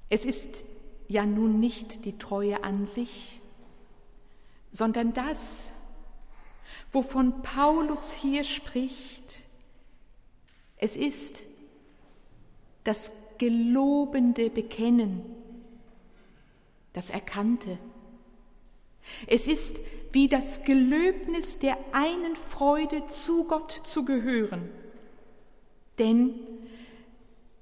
Es 0.09 0.25
ist 0.25 0.63
ja 1.07 1.25
nun 1.25 1.59
nicht 1.59 2.05
die 2.05 2.17
Treue 2.17 2.63
an 2.63 2.85
sich, 2.85 3.39
sondern 4.71 5.13
das, 5.13 5.71
wovon 6.91 7.41
Paulus 7.41 8.11
hier 8.11 8.43
spricht. 8.43 9.43
Es 10.77 10.97
ist 10.97 11.43
das 12.83 13.11
gelobende 13.37 14.49
Bekennen, 14.49 15.23
das 16.93 17.09
Erkannte. 17.09 17.77
Es 19.27 19.47
ist 19.47 19.79
wie 20.11 20.27
das 20.27 20.63
Gelöbnis 20.63 21.59
der 21.59 21.77
einen 21.91 22.35
Freude, 22.35 23.05
zu 23.07 23.45
Gott 23.45 23.71
zu 23.71 24.05
gehören 24.05 24.69
denn 25.99 26.33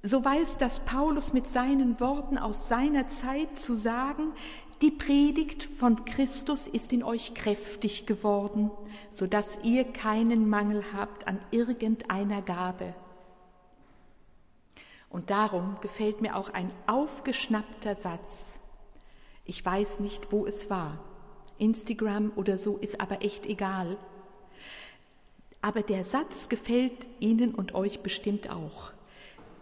so 0.03 0.23
weiß 0.25 0.57
das 0.57 0.79
Paulus 0.79 1.31
mit 1.31 1.47
seinen 1.47 1.99
Worten 1.99 2.37
aus 2.37 2.67
seiner 2.67 3.07
Zeit 3.09 3.59
zu 3.59 3.75
sagen, 3.75 4.33
die 4.81 4.89
Predigt 4.89 5.63
von 5.63 6.05
Christus 6.05 6.65
ist 6.65 6.91
in 6.91 7.03
euch 7.03 7.35
kräftig 7.35 8.07
geworden, 8.07 8.71
so 9.11 9.27
dass 9.27 9.59
ihr 9.63 9.83
keinen 9.83 10.49
Mangel 10.49 10.83
habt 10.93 11.27
an 11.27 11.39
irgendeiner 11.51 12.41
Gabe. 12.41 12.95
Und 15.07 15.29
darum 15.29 15.77
gefällt 15.81 16.21
mir 16.21 16.35
auch 16.35 16.49
ein 16.49 16.71
aufgeschnappter 16.87 17.95
Satz. 17.95 18.59
Ich 19.45 19.63
weiß 19.63 19.99
nicht, 19.99 20.31
wo 20.31 20.47
es 20.47 20.69
war. 20.71 20.97
Instagram 21.59 22.31
oder 22.35 22.57
so 22.57 22.77
ist 22.77 23.01
aber 23.01 23.21
echt 23.23 23.45
egal. 23.45 23.97
Aber 25.61 25.83
der 25.83 26.05
Satz 26.05 26.49
gefällt 26.49 27.07
Ihnen 27.19 27.53
und 27.53 27.75
euch 27.75 28.01
bestimmt 28.01 28.49
auch. 28.49 28.91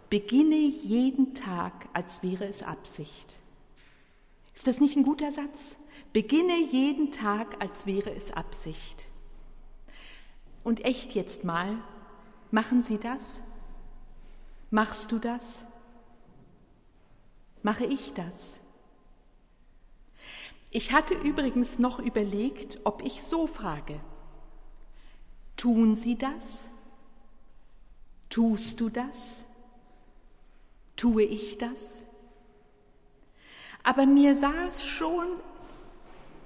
Beginne 0.08 0.56
jeden 0.56 1.34
Tag, 1.34 1.88
als 1.92 2.22
wäre 2.22 2.46
es 2.46 2.62
Absicht. 2.62 3.34
Ist 4.54 4.66
das 4.66 4.80
nicht 4.80 4.96
ein 4.96 5.04
guter 5.04 5.30
Satz? 5.30 5.76
Beginne 6.12 6.58
jeden 6.58 7.12
Tag, 7.12 7.62
als 7.62 7.86
wäre 7.86 8.12
es 8.12 8.32
Absicht. 8.32 9.06
Und 10.64 10.84
echt 10.84 11.12
jetzt 11.12 11.44
mal, 11.44 11.76
machen 12.50 12.80
Sie 12.80 12.98
das? 12.98 13.40
Machst 14.70 15.12
du 15.12 15.18
das? 15.18 15.64
Mache 17.62 17.84
ich 17.84 18.14
das? 18.14 18.58
Ich 20.70 20.92
hatte 20.92 21.14
übrigens 21.14 21.78
noch 21.78 21.98
überlegt, 21.98 22.80
ob 22.84 23.02
ich 23.04 23.22
so 23.22 23.46
frage. 23.46 24.00
Tun 25.60 25.94
sie 25.94 26.16
das? 26.16 26.70
Tust 28.30 28.80
du 28.80 28.88
das? 28.88 29.44
Tue 30.96 31.22
ich 31.22 31.58
das? 31.58 32.02
Aber 33.82 34.06
mir 34.06 34.36
saß 34.36 34.82
schon 34.82 35.26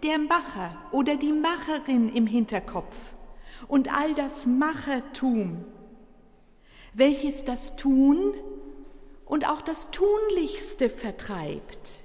der 0.02 0.18
Macher 0.18 0.76
oder 0.90 1.14
die 1.14 1.30
Macherin 1.30 2.12
im 2.12 2.26
Hinterkopf 2.26 2.96
und 3.68 3.96
all 3.96 4.14
das 4.14 4.46
Machertum, 4.46 5.64
welches 6.92 7.44
das 7.44 7.76
Tun 7.76 8.34
und 9.26 9.48
auch 9.48 9.62
das 9.62 9.92
Tunlichste 9.92 10.90
vertreibt. 10.90 12.02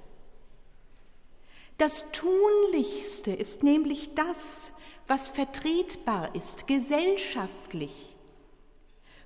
Das 1.76 2.04
Tunlichste 2.12 3.32
ist 3.32 3.64
nämlich 3.64 4.14
das, 4.14 4.72
was 5.10 5.26
vertretbar 5.26 6.36
ist, 6.36 6.68
gesellschaftlich, 6.68 8.14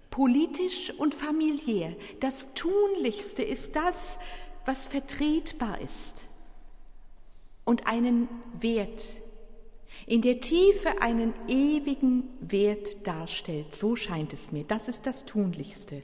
politisch 0.08 0.90
und 0.96 1.14
familiär. 1.14 1.94
Das 2.20 2.46
Tunlichste 2.54 3.42
ist 3.42 3.76
das, 3.76 4.16
was 4.64 4.86
vertretbar 4.86 5.82
ist 5.82 6.26
und 7.66 7.86
einen 7.86 8.30
Wert, 8.58 9.04
in 10.06 10.22
der 10.22 10.40
Tiefe 10.40 11.02
einen 11.02 11.34
ewigen 11.48 12.30
Wert 12.40 13.06
darstellt. 13.06 13.76
So 13.76 13.94
scheint 13.94 14.32
es 14.32 14.52
mir. 14.52 14.64
Das 14.64 14.88
ist 14.88 15.04
das 15.04 15.26
Tunlichste. 15.26 16.02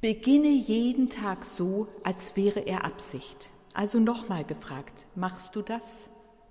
Beginne 0.00 0.48
jeden 0.48 1.08
Tag 1.08 1.44
so, 1.44 1.86
als 2.02 2.34
wäre 2.34 2.66
er 2.66 2.84
Absicht. 2.84 3.52
Also 3.74 4.00
nochmal 4.00 4.42
gefragt, 4.42 5.06
machst 5.14 5.54
du 5.54 5.62
das? 5.62 6.10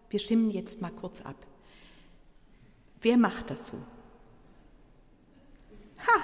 Wir 0.09 0.19
stimmen 0.19 0.49
jetzt 0.49 0.79
mal 0.79 0.91
kurz 0.91 1.19
ab. 1.19 1.35
Wer 3.05 3.17
macht 3.17 3.51
das 3.51 3.67
so? 3.67 3.77
Ha, 5.99 6.21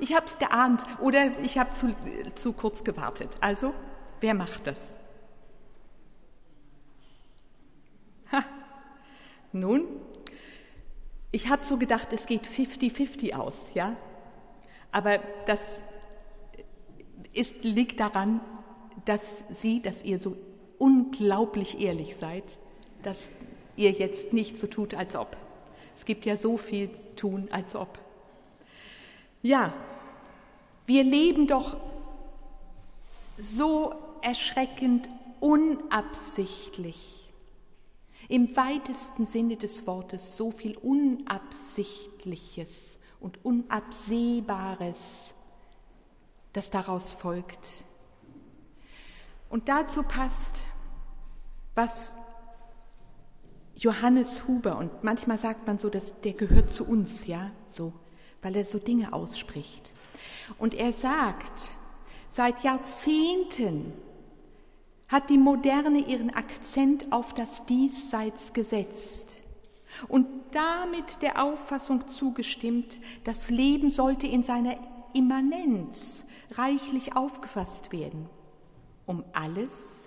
ich 0.00 0.12
habe 0.12 0.26
es 0.26 0.36
geahnt 0.38 0.84
oder 1.00 1.38
ich 1.38 1.56
habe 1.56 1.70
zu, 1.70 1.94
zu 2.34 2.52
kurz 2.52 2.82
gewartet. 2.82 3.36
Also, 3.40 3.72
wer 4.20 4.34
macht 4.34 4.66
das? 4.66 4.96
Ha, 8.32 8.42
nun, 9.52 9.84
ich 11.30 11.48
habe 11.48 11.64
so 11.64 11.76
gedacht, 11.76 12.12
es 12.12 12.26
geht 12.26 12.44
50-50 12.44 13.34
aus, 13.34 13.68
ja. 13.74 13.94
Aber 14.90 15.20
das 15.46 15.80
ist, 17.34 17.62
liegt 17.62 18.00
daran, 18.00 18.40
dass 19.04 19.44
Sie, 19.50 19.80
dass 19.80 20.02
ihr 20.02 20.18
so 20.18 20.36
unglaublich 20.78 21.80
ehrlich 21.80 22.16
seid, 22.16 22.58
dass 23.04 23.30
ihr 23.76 23.92
jetzt 23.92 24.32
nicht 24.32 24.58
so 24.58 24.66
tut, 24.66 24.92
als 24.92 25.14
ob. 25.14 25.36
Es 25.96 26.04
gibt 26.04 26.26
ja 26.26 26.36
so 26.36 26.58
viel 26.58 26.90
tun, 27.16 27.48
als 27.50 27.74
ob. 27.74 27.98
Ja, 29.42 29.74
wir 30.86 31.02
leben 31.02 31.46
doch 31.46 31.78
so 33.38 33.94
erschreckend 34.22 35.08
unabsichtlich. 35.40 37.32
Im 38.28 38.56
weitesten 38.56 39.24
Sinne 39.24 39.56
des 39.56 39.86
Wortes 39.86 40.36
so 40.36 40.50
viel 40.50 40.76
Unabsichtliches 40.76 42.98
und 43.20 43.44
Unabsehbares, 43.44 45.32
das 46.52 46.70
daraus 46.70 47.12
folgt. 47.12 47.84
Und 49.48 49.68
dazu 49.68 50.02
passt, 50.02 50.66
was 51.74 52.16
Johannes 53.76 54.48
Huber, 54.48 54.78
und 54.78 55.04
manchmal 55.04 55.38
sagt 55.38 55.66
man 55.66 55.78
so, 55.78 55.90
dass 55.90 56.20
der 56.22 56.32
gehört 56.32 56.72
zu 56.72 56.84
uns, 56.84 57.26
ja, 57.26 57.50
so, 57.68 57.92
weil 58.42 58.56
er 58.56 58.64
so 58.64 58.78
Dinge 58.78 59.12
ausspricht. 59.12 59.92
Und 60.58 60.74
er 60.74 60.92
sagt, 60.92 61.76
seit 62.28 62.62
Jahrzehnten 62.64 63.92
hat 65.08 65.30
die 65.30 65.38
Moderne 65.38 65.98
ihren 65.98 66.30
Akzent 66.30 67.12
auf 67.12 67.34
das 67.34 67.64
Diesseits 67.66 68.52
gesetzt 68.52 69.36
und 70.08 70.26
damit 70.52 71.22
der 71.22 71.42
Auffassung 71.42 72.06
zugestimmt, 72.08 72.98
das 73.24 73.50
Leben 73.50 73.90
sollte 73.90 74.26
in 74.26 74.42
seiner 74.42 74.76
Immanenz 75.12 76.24
reichlich 76.52 77.16
aufgefasst 77.16 77.92
werden, 77.92 78.28
um 79.06 79.24
alles, 79.32 80.05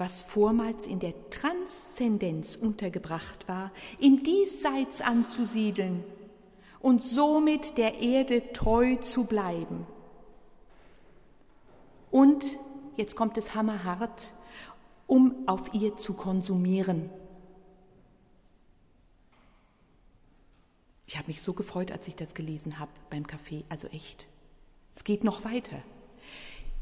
was 0.00 0.22
vormals 0.22 0.86
in 0.86 0.98
der 0.98 1.12
Transzendenz 1.30 2.56
untergebracht 2.56 3.46
war, 3.46 3.70
im 4.00 4.22
Diesseits 4.22 5.02
anzusiedeln 5.02 6.02
und 6.80 7.02
somit 7.02 7.76
der 7.76 8.00
Erde 8.00 8.52
treu 8.52 8.96
zu 8.96 9.24
bleiben. 9.24 9.86
Und, 12.10 12.58
jetzt 12.96 13.14
kommt 13.14 13.36
es 13.36 13.54
hammerhart, 13.54 14.34
um 15.06 15.46
auf 15.46 15.74
ihr 15.74 15.96
zu 15.96 16.14
konsumieren. 16.14 17.10
Ich 21.06 21.18
habe 21.18 21.26
mich 21.26 21.42
so 21.42 21.52
gefreut, 21.52 21.92
als 21.92 22.08
ich 22.08 22.16
das 22.16 22.34
gelesen 22.34 22.78
habe 22.78 22.92
beim 23.10 23.26
Kaffee, 23.26 23.64
also 23.68 23.86
echt. 23.88 24.30
Es 24.94 25.04
geht 25.04 25.24
noch 25.24 25.44
weiter. 25.44 25.82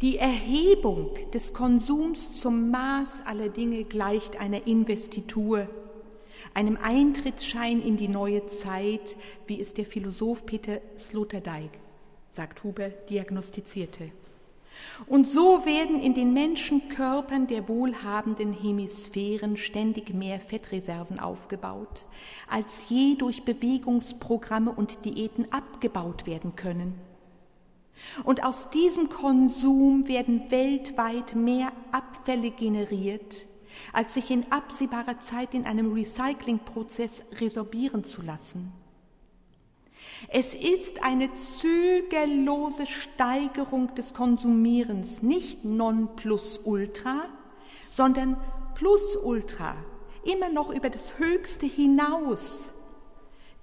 Die 0.00 0.18
Erhebung 0.18 1.10
des 1.34 1.52
Konsums 1.52 2.40
zum 2.40 2.70
Maß 2.70 3.22
aller 3.26 3.48
Dinge 3.48 3.84
gleicht 3.84 4.40
einer 4.40 4.66
Investitur 4.66 5.68
einem 6.54 6.78
Eintrittsschein 6.80 7.82
in 7.82 7.96
die 7.96 8.08
neue 8.08 8.46
Zeit, 8.46 9.16
wie 9.46 9.60
es 9.60 9.74
der 9.74 9.84
Philosoph 9.84 10.46
Peter 10.46 10.80
Sloterdijk, 10.96 11.70
sagt 12.30 12.62
Huber, 12.64 12.88
diagnostizierte. 12.88 14.10
Und 15.08 15.26
so 15.26 15.66
werden 15.66 16.00
in 16.00 16.14
den 16.14 16.32
Menschenkörpern 16.32 17.48
der 17.48 17.68
wohlhabenden 17.68 18.52
Hemisphären 18.52 19.56
ständig 19.56 20.14
mehr 20.14 20.38
Fettreserven 20.38 21.18
aufgebaut, 21.18 22.06
als 22.48 22.88
je 22.88 23.16
durch 23.16 23.44
Bewegungsprogramme 23.44 24.70
und 24.70 25.04
Diäten 25.04 25.50
abgebaut 25.52 26.26
werden 26.26 26.54
können. 26.54 27.07
Und 28.24 28.44
aus 28.44 28.70
diesem 28.70 29.08
Konsum 29.08 30.08
werden 30.08 30.50
weltweit 30.50 31.34
mehr 31.34 31.72
Abfälle 31.92 32.50
generiert, 32.50 33.46
als 33.92 34.14
sich 34.14 34.30
in 34.30 34.50
absehbarer 34.50 35.18
Zeit 35.18 35.54
in 35.54 35.66
einem 35.66 35.92
Recyclingprozess 35.92 37.22
resorbieren 37.40 38.04
zu 38.04 38.22
lassen. 38.22 38.72
Es 40.28 40.54
ist 40.54 41.02
eine 41.04 41.32
zügellose 41.32 42.86
Steigerung 42.86 43.94
des 43.94 44.14
Konsumierens, 44.14 45.22
nicht 45.22 45.64
non 45.64 46.16
plus 46.16 46.60
ultra, 46.64 47.26
sondern 47.88 48.36
plus 48.74 49.16
ultra, 49.16 49.76
immer 50.24 50.48
noch 50.48 50.70
über 50.70 50.90
das 50.90 51.18
Höchste 51.18 51.66
hinaus. 51.66 52.74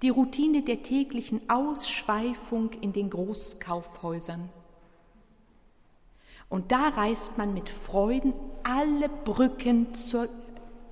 Die 0.02 0.10
Routine 0.10 0.62
der 0.62 0.82
täglichen 0.82 1.48
Ausschweifung 1.48 2.72
in 2.80 2.92
den 2.92 3.10
Großkaufhäusern. 3.10 4.50
Und 6.48 6.70
da 6.70 6.88
reißt 6.88 7.38
man 7.38 7.54
mit 7.54 7.68
Freuden 7.68 8.34
alle 8.62 9.08
Brücken 9.08 9.94
zur, 9.94 10.28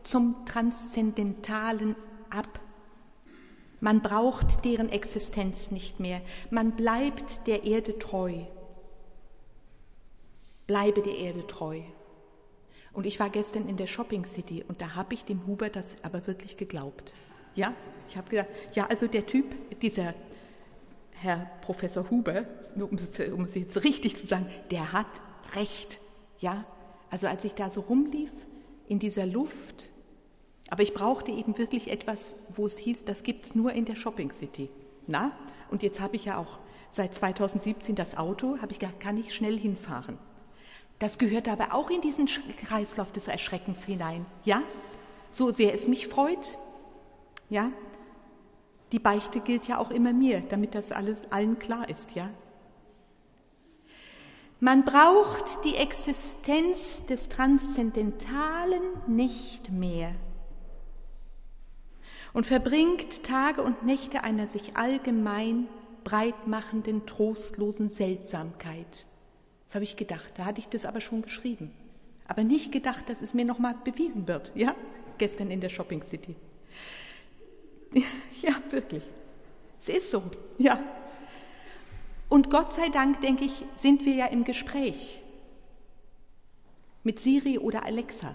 zum 0.03 0.45
Transzendentalen 0.47 1.97
ab. 2.31 2.61
Man 3.81 4.01
braucht 4.01 4.65
deren 4.65 4.89
Existenz 4.89 5.71
nicht 5.71 6.01
mehr. 6.01 6.23
Man 6.51 6.73
bleibt 6.73 7.47
der 7.47 7.65
Erde 7.65 7.99
treu. 7.99 8.45
Bleibe 10.67 11.03
der 11.03 11.17
Erde 11.19 11.47
treu. 11.47 11.83
Und 12.95 13.07
ich 13.07 13.21
war 13.21 13.29
gestern 13.29 13.69
in 13.69 13.77
der 13.77 13.87
Shopping 13.87 14.25
City 14.25 14.65
und 14.67 14.81
da 14.81 14.95
habe 14.95 15.15
ich 15.15 15.25
dem 15.25 15.47
Huber 15.47 15.69
das 15.69 15.97
aber 16.03 16.27
wirklich 16.27 16.57
geglaubt. 16.57 17.15
Ja, 17.55 17.75
ich 18.09 18.17
habe 18.17 18.29
gedacht, 18.31 18.49
ja, 18.75 18.87
also 18.87 19.07
der 19.07 19.27
Typ, 19.27 19.81
dieser 19.81 20.15
Herr 21.13 21.51
Professor 21.63 22.11
Huber, 22.11 22.45
um 22.77 22.95
es, 22.95 23.19
um 23.31 23.45
es 23.45 23.55
jetzt 23.55 23.83
richtig 23.85 24.17
zu 24.17 24.27
sagen, 24.27 24.47
der 24.71 24.93
hat 24.93 25.23
recht. 25.55 26.01
Ja, 26.39 26.65
also 27.11 27.27
als 27.27 27.45
ich 27.45 27.55
da 27.55 27.71
so 27.71 27.81
rumlief 27.81 28.33
in 28.89 28.99
dieser 28.99 29.27
Luft, 29.27 29.93
aber 30.69 30.83
ich 30.83 30.95
brauchte 30.95 31.31
eben 31.31 31.57
wirklich 31.59 31.91
etwas, 31.91 32.37
wo 32.55 32.67
es 32.67 32.77
hieß, 32.79 33.05
das 33.05 33.23
gibt 33.23 33.47
es 33.47 33.55
nur 33.55 33.73
in 33.73 33.85
der 33.85 33.95
Shopping 33.95 34.33
City. 34.33 34.71
Na, 35.07 35.33
und 35.71 35.83
jetzt 35.83 36.01
habe 36.01 36.17
ich 36.17 36.25
ja 36.25 36.39
auch 36.39 36.59
seit 36.91 37.15
2017 37.15 37.95
das 37.95 38.17
Auto, 38.17 38.59
habe 38.61 38.73
ich 38.73 38.79
gedacht, 38.79 39.01
kann 39.01 39.17
ich 39.17 39.35
schnell 39.35 39.59
hinfahren. 39.59 40.19
Das 40.99 41.19
gehört 41.19 41.49
aber 41.49 41.75
auch 41.75 41.91
in 41.91 42.01
diesen 42.01 42.27
Kreislauf 42.27 43.13
des 43.13 43.29
Erschreckens 43.29 43.85
hinein. 43.85 44.27
Ja, 44.45 44.63
so 45.31 45.51
sehr 45.51 45.75
es 45.75 45.89
mich 45.89 46.07
freut. 46.07 46.57
Ja, 47.51 47.71
die 48.93 48.99
Beichte 48.99 49.41
gilt 49.41 49.67
ja 49.67 49.79
auch 49.79 49.91
immer 49.91 50.13
mir, 50.13 50.41
damit 50.41 50.75
das 50.75 50.93
alles 50.93 51.23
allen 51.33 51.59
klar 51.59 51.89
ist. 51.89 52.15
Ja, 52.15 52.31
man 54.61 54.85
braucht 54.85 55.65
die 55.65 55.75
Existenz 55.75 57.05
des 57.05 57.29
Transzendentalen 57.29 58.83
nicht 59.07 59.71
mehr 59.71 60.15
und 62.33 62.47
verbringt 62.47 63.25
Tage 63.25 63.63
und 63.63 63.85
Nächte 63.85 64.25
einer 64.25 64.47
sich 64.47 64.77
allgemein 64.77 65.69
breitmachenden, 66.05 67.05
trostlosen 67.05 67.89
Seltsamkeit. 67.89 69.07
Das 69.67 69.75
habe 69.75 69.85
ich 69.85 69.97
gedacht, 69.97 70.33
da 70.37 70.47
hatte 70.47 70.61
ich 70.61 70.69
das 70.69 70.87
aber 70.87 71.01
schon 71.01 71.23
geschrieben. 71.23 71.71
Aber 72.27 72.43
nicht 72.43 72.73
gedacht, 72.73 73.09
dass 73.09 73.21
es 73.21 73.35
mir 73.35 73.45
nochmal 73.45 73.75
bewiesen 73.85 74.27
wird, 74.29 74.51
ja? 74.55 74.75
Gestern 75.19 75.51
in 75.51 75.61
der 75.61 75.69
Shopping 75.69 76.03
City. 76.03 76.37
Ja, 78.43 78.53
wirklich. 78.71 79.03
Es 79.81 79.89
ist 79.89 80.11
so, 80.11 80.23
ja. 80.59 80.79
Und 82.29 82.51
Gott 82.51 82.73
sei 82.73 82.91
Dank, 82.91 83.23
denke 83.23 83.45
ich, 83.45 83.65
sind 83.75 84.05
wir 84.05 84.15
ja 84.15 84.27
im 84.27 84.45
Gespräch 84.45 85.23
mit 87.03 87.19
Siri 87.21 87.59
oder 87.59 87.85
Alexa. 87.85 88.35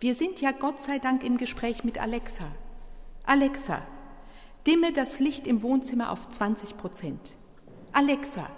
Wir 0.00 0.14
sind 0.14 0.40
ja 0.40 0.52
Gott 0.52 0.78
sei 0.78 0.98
Dank 0.98 1.24
im 1.24 1.36
Gespräch 1.36 1.84
mit 1.84 1.98
Alexa. 1.98 2.44
Alexa, 3.24 3.82
dimme 4.66 4.92
das 4.92 5.20
Licht 5.20 5.46
im 5.46 5.62
Wohnzimmer 5.62 6.10
auf 6.10 6.28
20 6.28 6.76
Prozent. 6.76 7.36
Alexa, 7.92 8.50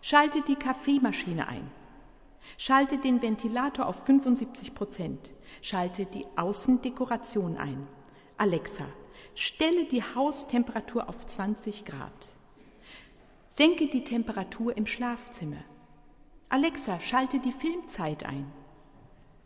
schalte 0.00 0.42
die 0.42 0.56
Kaffeemaschine 0.56 1.46
ein. 1.46 1.70
Schalte 2.56 2.98
den 2.98 3.22
Ventilator 3.22 3.86
auf 3.86 4.04
75 4.04 4.74
Prozent. 4.74 5.32
Schalte 5.62 6.06
die 6.06 6.26
Außendekoration 6.36 7.56
ein. 7.58 7.86
Alexa, 8.38 8.86
stelle 9.34 9.84
die 9.84 10.02
Haustemperatur 10.02 11.08
auf 11.08 11.26
20 11.26 11.84
Grad. 11.84 12.30
Senke 13.48 13.88
die 13.88 14.04
Temperatur 14.04 14.76
im 14.76 14.86
Schlafzimmer. 14.86 15.62
Alexa, 16.48 17.00
schalte 17.00 17.38
die 17.38 17.52
Filmzeit 17.52 18.24
ein. 18.24 18.50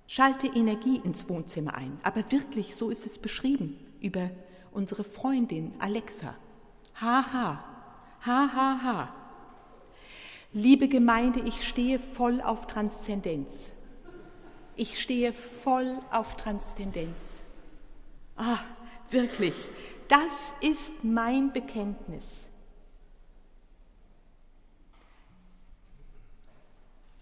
Schalte 0.07 0.47
Energie 0.47 1.01
ins 1.03 1.29
Wohnzimmer 1.29 1.75
ein. 1.75 1.99
Aber 2.03 2.31
wirklich, 2.31 2.77
so 2.77 2.91
ist 2.91 3.07
es 3.07 3.19
beschrieben 3.19 3.79
über 4.01 4.31
unsere 4.73 5.05
Freundin 5.05 5.75
Alexa. 5.79 6.35
Ha 7.01 7.33
ha, 7.33 7.65
ha 8.21 8.51
ha 8.55 8.81
ha. 8.83 9.15
Liebe 10.53 10.89
Gemeinde, 10.89 11.41
ich 11.41 11.67
stehe 11.67 11.99
voll 11.99 12.41
auf 12.41 12.67
Transzendenz. 12.67 13.73
Ich 14.77 15.01
stehe 15.01 15.33
voll 15.33 15.99
auf 16.11 16.37
Transzendenz. 16.37 17.43
Ah, 18.37 18.59
wirklich, 19.15 19.55
das 20.09 20.53
ist 20.61 21.03
mein 21.03 21.55
Bekenntnis. 21.55 22.51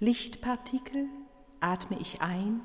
Lichtpartikel 0.00 1.06
atme 1.60 1.96
ich 2.00 2.20
ein. 2.20 2.60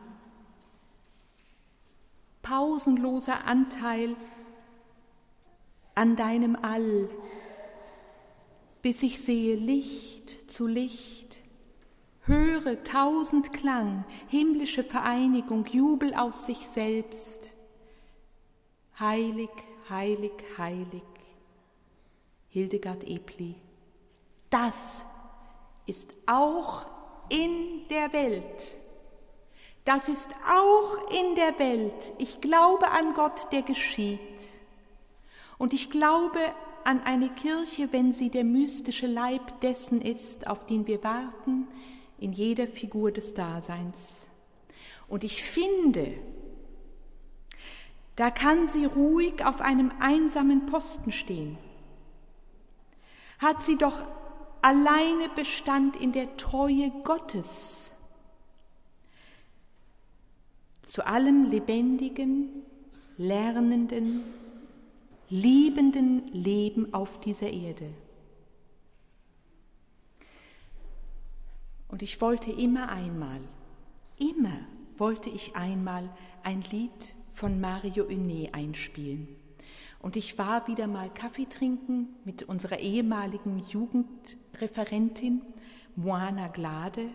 Pausenloser 2.41 3.45
Anteil 3.45 4.15
an 5.93 6.15
deinem 6.15 6.55
All 6.55 7.07
bis 8.87 9.03
ich 9.03 9.21
sehe 9.21 9.57
Licht 9.57 10.49
zu 10.49 10.65
Licht, 10.65 11.39
höre 12.21 12.81
tausend 12.85 13.51
Klang, 13.51 14.05
himmlische 14.29 14.81
Vereinigung, 14.81 15.65
Jubel 15.65 16.13
aus 16.13 16.45
sich 16.45 16.69
selbst. 16.69 17.53
Heilig, 18.99 19.51
heilig, 19.89 20.31
heilig. 20.57 21.03
Hildegard 22.49 23.03
Epli. 23.03 23.53
Das 24.49 25.05
ist 25.85 26.13
auch 26.25 26.87
in 27.29 27.87
der 27.89 28.11
Welt. 28.11 28.75
Das 29.85 30.09
ist 30.09 30.29
auch 30.51 31.11
in 31.11 31.35
der 31.35 31.59
Welt. 31.59 32.13
Ich 32.17 32.41
glaube 32.41 32.89
an 32.89 33.13
Gott, 33.13 33.51
der 33.51 33.61
geschieht. 33.61 34.19
Und 35.59 35.73
ich 35.73 35.91
glaube 35.91 36.39
an 36.83 37.03
eine 37.03 37.29
Kirche, 37.29 37.93
wenn 37.93 38.13
sie 38.13 38.29
der 38.29 38.43
mystische 38.43 39.07
Leib 39.07 39.61
dessen 39.61 40.01
ist, 40.01 40.47
auf 40.47 40.65
den 40.65 40.87
wir 40.87 41.03
warten, 41.03 41.67
in 42.17 42.33
jeder 42.33 42.67
Figur 42.67 43.11
des 43.11 43.35
Daseins. 43.35 44.27
Und 45.07 45.23
ich 45.23 45.43
finde, 45.43 46.13
da 48.17 48.31
kann 48.31 48.67
sie 48.67 48.85
ruhig 48.85 49.45
auf 49.45 49.61
einem 49.61 49.91
einsamen 49.99 50.65
Posten 50.65 51.11
stehen. 51.11 51.57
Hat 53.37 53.61
sie 53.61 53.77
doch 53.77 54.03
alleine 54.63 55.29
Bestand 55.35 55.95
in 55.95 56.11
der 56.11 56.35
Treue 56.35 56.89
Gottes 57.03 57.93
zu 60.81 61.05
allem 61.05 61.45
Lebendigen, 61.45 62.63
Lernenden, 63.17 64.23
liebenden 65.29 66.27
Leben 66.29 66.93
auf 66.95 67.19
dieser 67.19 67.51
Erde. 67.51 67.93
Und 71.87 72.01
ich 72.01 72.19
wollte 72.19 72.51
immer 72.51 72.89
einmal, 72.89 73.41
immer 74.17 74.57
wollte 74.97 75.29
ich 75.29 75.55
einmal 75.55 76.09
ein 76.41 76.61
Lied 76.71 77.13
von 77.37 77.61
Mario 77.61 78.05
Une 78.05 78.49
einspielen. 78.51 79.27
Und 79.99 80.15
ich 80.15 80.39
war 80.39 80.67
wieder 80.67 80.87
mal 80.87 81.13
Kaffee 81.13 81.45
trinken 81.45 82.07
mit 82.25 82.41
unserer 82.41 82.79
ehemaligen 82.79 83.59
Jugendreferentin 83.59 85.43
Moana 85.95 86.47
Glade. 86.47 87.09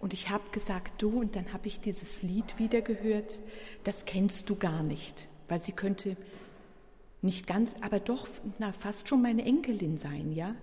Und 0.00 0.14
ich 0.14 0.30
habe 0.30 0.50
gesagt, 0.50 1.00
du, 1.00 1.20
und 1.20 1.36
dann 1.36 1.52
habe 1.52 1.68
ich 1.68 1.78
dieses 1.78 2.24
Lied 2.24 2.58
wieder 2.58 2.82
gehört, 2.82 3.40
das 3.84 4.04
kennst 4.04 4.50
du 4.50 4.56
gar 4.56 4.82
nicht, 4.82 5.28
weil 5.46 5.60
sie 5.60 5.70
könnte 5.70 6.16
nicht 7.20 7.46
ganz, 7.46 7.76
aber 7.82 8.00
doch 8.00 8.26
na, 8.58 8.72
fast 8.72 9.08
schon 9.08 9.22
meine 9.22 9.44
Enkelin 9.44 9.96
sein, 9.96 10.32
ja? 10.32 10.56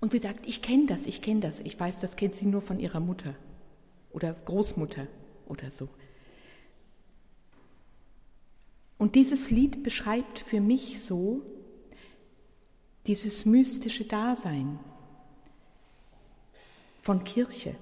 Und 0.00 0.12
sie 0.12 0.18
sagt, 0.20 0.46
ich 0.46 0.62
kenne 0.62 0.86
das, 0.86 1.04
ich 1.04 1.20
kenne 1.20 1.40
das. 1.40 1.60
Ich 1.60 1.78
weiß, 1.78 2.00
das 2.00 2.16
kennt 2.16 2.34
sie 2.34 2.46
nur 2.46 2.62
von 2.62 2.80
ihrer 2.80 3.00
Mutter 3.00 3.34
oder 4.10 4.32
Großmutter 4.32 5.06
oder 5.46 5.70
so. 5.70 5.90
Und 9.00 9.14
dieses 9.14 9.50
Lied 9.50 9.82
beschreibt 9.82 10.40
für 10.40 10.60
mich 10.60 11.00
so 11.00 11.40
dieses 13.06 13.46
mystische 13.46 14.04
Dasein 14.04 14.78
von 17.00 17.24
Kirche. 17.24 17.76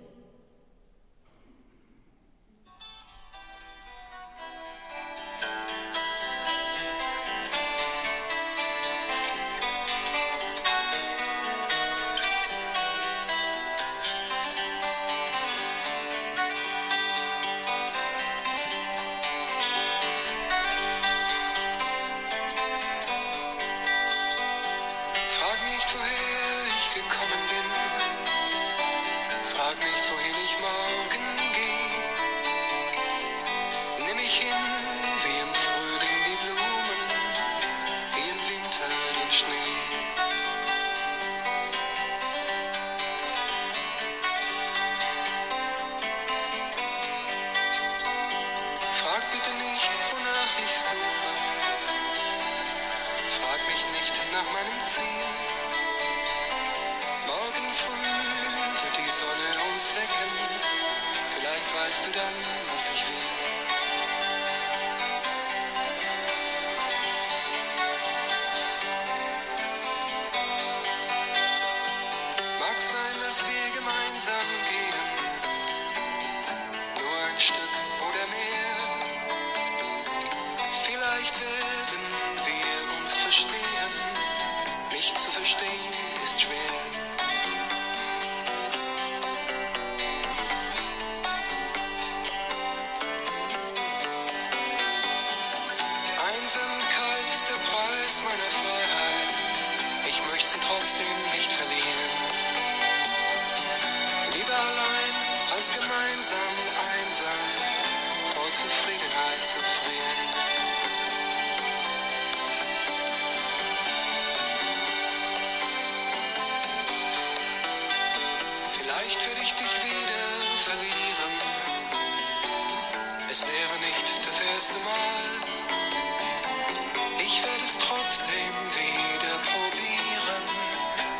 Ich 127.30 127.42
werde 127.42 127.62
es 127.62 127.76
trotzdem 127.76 128.54
wieder 128.72 129.36
probieren. 129.44 130.44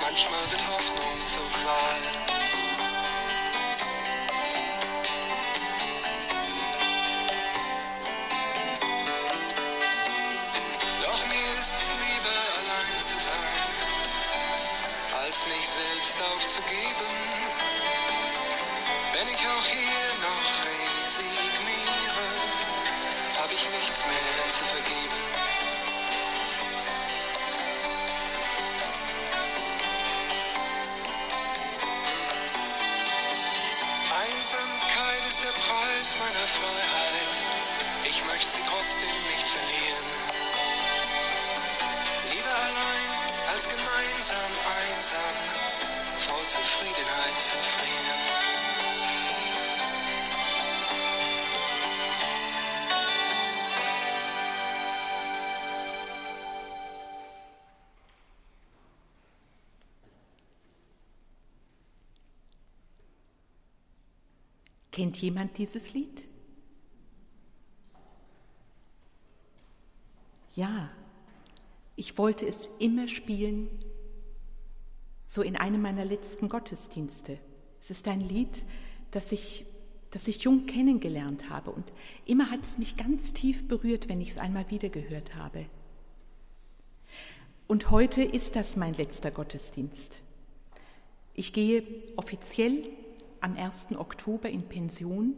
Manchmal 0.01 0.41
wird 0.51 0.67
Hoffnung 0.67 1.27
zur 1.27 1.47
Qual. 1.53 2.01
Doch 11.03 11.27
mir 11.27 11.49
ist's 11.59 11.93
lieber 12.01 12.41
allein 12.57 13.03
zu 13.03 13.19
sein, 13.19 13.69
als 15.23 15.47
mich 15.47 15.69
selbst 15.69 16.17
aufzugeben. 16.23 17.13
Wenn 19.13 19.29
ich 19.29 19.47
auch 19.47 19.67
hier 19.67 20.09
noch 20.25 20.49
resigniere, 21.05 22.27
hab 23.39 23.53
ich 23.53 23.69
nichts 23.69 24.07
mehr 24.07 24.51
zu 24.51 24.65
vergeben. 24.65 25.08
Ich 38.11 38.25
möchte 38.25 38.51
sie 38.51 38.63
trotzdem 38.63 39.09
nicht 39.31 39.47
verlieren. 39.47 40.05
Lieber 42.31 42.55
allein 42.55 43.11
als 43.55 43.69
gemeinsam 43.69 44.51
einsam, 44.97 45.37
vor 46.19 46.49
Zufriedenheit 46.49 47.39
zu 47.39 47.55
frieren. 47.55 48.49
Kennt 64.93 65.19
jemand 65.19 65.59
dieses 65.59 65.93
Lied? 65.93 66.28
Ja, 70.59 70.91
ich 71.95 72.19
wollte 72.19 72.45
es 72.45 72.69
immer 72.81 73.07
spielen, 73.07 73.69
so 75.25 75.41
in 75.41 75.55
einem 75.55 75.81
meiner 75.81 76.05
letzten 76.05 76.49
Gottesdienste. 76.49 77.39
Es 77.81 77.93
ist 77.93 78.09
ein 78.09 78.21
Lied, 78.21 78.65
das 79.13 79.31
ich, 79.31 79.67
das 80.11 80.27
ich 80.27 80.43
jung 80.43 80.67
kennengelernt 80.67 81.49
habe 81.49 81.71
und 81.71 81.93
immer 82.27 82.51
hat 82.51 82.65
es 82.65 82.77
mich 82.77 82.97
ganz 82.97 83.33
tief 83.33 83.69
berührt, 83.69 84.09
wenn 84.09 84.21
ich 84.21 84.31
es 84.31 84.39
einmal 84.39 84.69
wieder 84.69 84.89
gehört 84.89 85.37
habe. 85.37 85.67
Und 87.69 87.93
heute 87.93 88.25
ist 88.25 88.57
das 88.57 88.75
mein 88.75 88.95
letzter 88.95 89.31
Gottesdienst. 89.31 90.23
Ich 91.35 91.53
gehe 91.53 91.85
offiziell 92.17 92.83
am 93.39 93.57
1. 93.57 93.97
Oktober 93.97 94.51
in 94.51 94.63
Pension, 94.63 95.35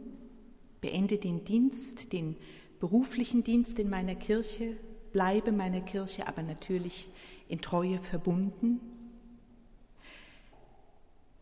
beende 0.81 1.19
den 1.19 1.45
Dienst, 1.45 2.11
den 2.11 2.37
beruflichen 2.79 3.43
Dienst 3.43 3.77
in 3.77 3.87
meiner 3.87 4.15
Kirche, 4.15 4.77
bleibe 5.11 5.51
meiner 5.51 5.81
Kirche 5.81 6.27
aber 6.27 6.41
natürlich 6.41 7.09
in 7.47 7.61
Treue 7.61 7.99
verbunden. 7.99 8.79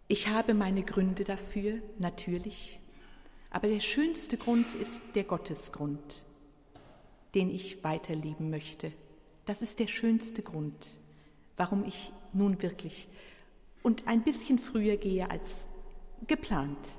Ich 0.07 0.27
habe 0.27 0.53
meine 0.53 0.83
Gründe 0.83 1.23
dafür, 1.23 1.79
natürlich, 1.99 2.79
aber 3.51 3.67
der 3.67 3.79
schönste 3.79 4.37
Grund 4.37 4.75
ist 4.75 5.01
der 5.15 5.23
Gottesgrund, 5.23 6.25
den 7.35 7.49
ich 7.49 7.83
weiterlieben 7.83 8.49
möchte. 8.49 8.91
Das 9.45 9.61
ist 9.61 9.79
der 9.79 9.87
schönste 9.87 10.41
Grund, 10.41 10.97
warum 11.57 11.85
ich 11.85 12.11
nun 12.33 12.61
wirklich 12.61 13.07
und 13.83 14.07
ein 14.07 14.23
bisschen 14.23 14.59
früher 14.59 14.97
gehe 14.97 15.29
als 15.29 15.67
geplant. 16.27 16.97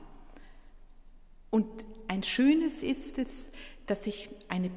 Und 1.50 1.86
ein 2.08 2.22
schönes 2.22 2.82
ist 2.82 3.18
es, 3.18 3.50
dass 3.86 4.06
ich 4.06 4.30
eine 4.48 4.70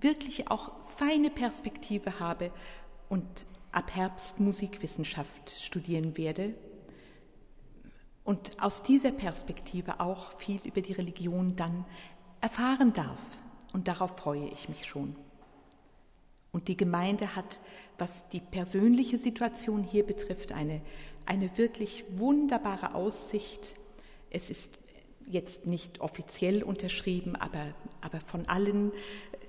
wirklich 0.00 0.50
auch 0.50 0.72
feine 0.96 1.30
Perspektive 1.30 2.20
habe 2.20 2.50
und 3.08 3.26
ab 3.72 3.94
Herbst 3.94 4.40
Musikwissenschaft 4.40 5.50
studieren 5.50 6.16
werde 6.16 6.54
und 8.24 8.62
aus 8.62 8.82
dieser 8.82 9.12
Perspektive 9.12 10.00
auch 10.00 10.32
viel 10.38 10.60
über 10.64 10.80
die 10.80 10.94
Religion 10.94 11.56
dann 11.56 11.84
erfahren 12.40 12.92
darf. 12.92 13.18
Und 13.72 13.88
darauf 13.88 14.16
freue 14.16 14.48
ich 14.48 14.68
mich 14.68 14.86
schon. 14.86 15.14
Und 16.52 16.68
die 16.68 16.76
Gemeinde 16.76 17.36
hat, 17.36 17.60
was 17.98 18.28
die 18.28 18.40
persönliche 18.40 19.18
Situation 19.18 19.82
hier 19.82 20.06
betrifft, 20.06 20.52
eine, 20.52 20.80
eine 21.26 21.58
wirklich 21.58 22.04
wunderbare 22.10 22.94
Aussicht. 22.94 23.76
Es 24.30 24.50
ist 24.50 24.78
jetzt 25.26 25.66
nicht 25.66 26.00
offiziell 26.00 26.62
unterschrieben, 26.62 27.34
aber, 27.34 27.74
aber 28.00 28.20
von 28.20 28.46
allen 28.46 28.92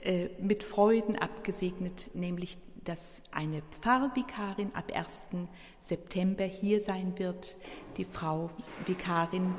äh, 0.06 0.30
mit 0.40 0.64
Freuden 0.64 1.16
abgesegnet, 1.18 2.12
nämlich 2.14 2.58
dass 2.86 3.24
eine 3.32 3.64
Pfarrvikarin 3.82 4.74
ab 4.76 4.92
1. 4.94 5.28
September 5.80 6.44
hier 6.44 6.82
sein 6.82 7.18
wird. 7.18 7.58
Die 7.98 8.06
Frau 8.06 8.52
Vikarin 8.86 9.56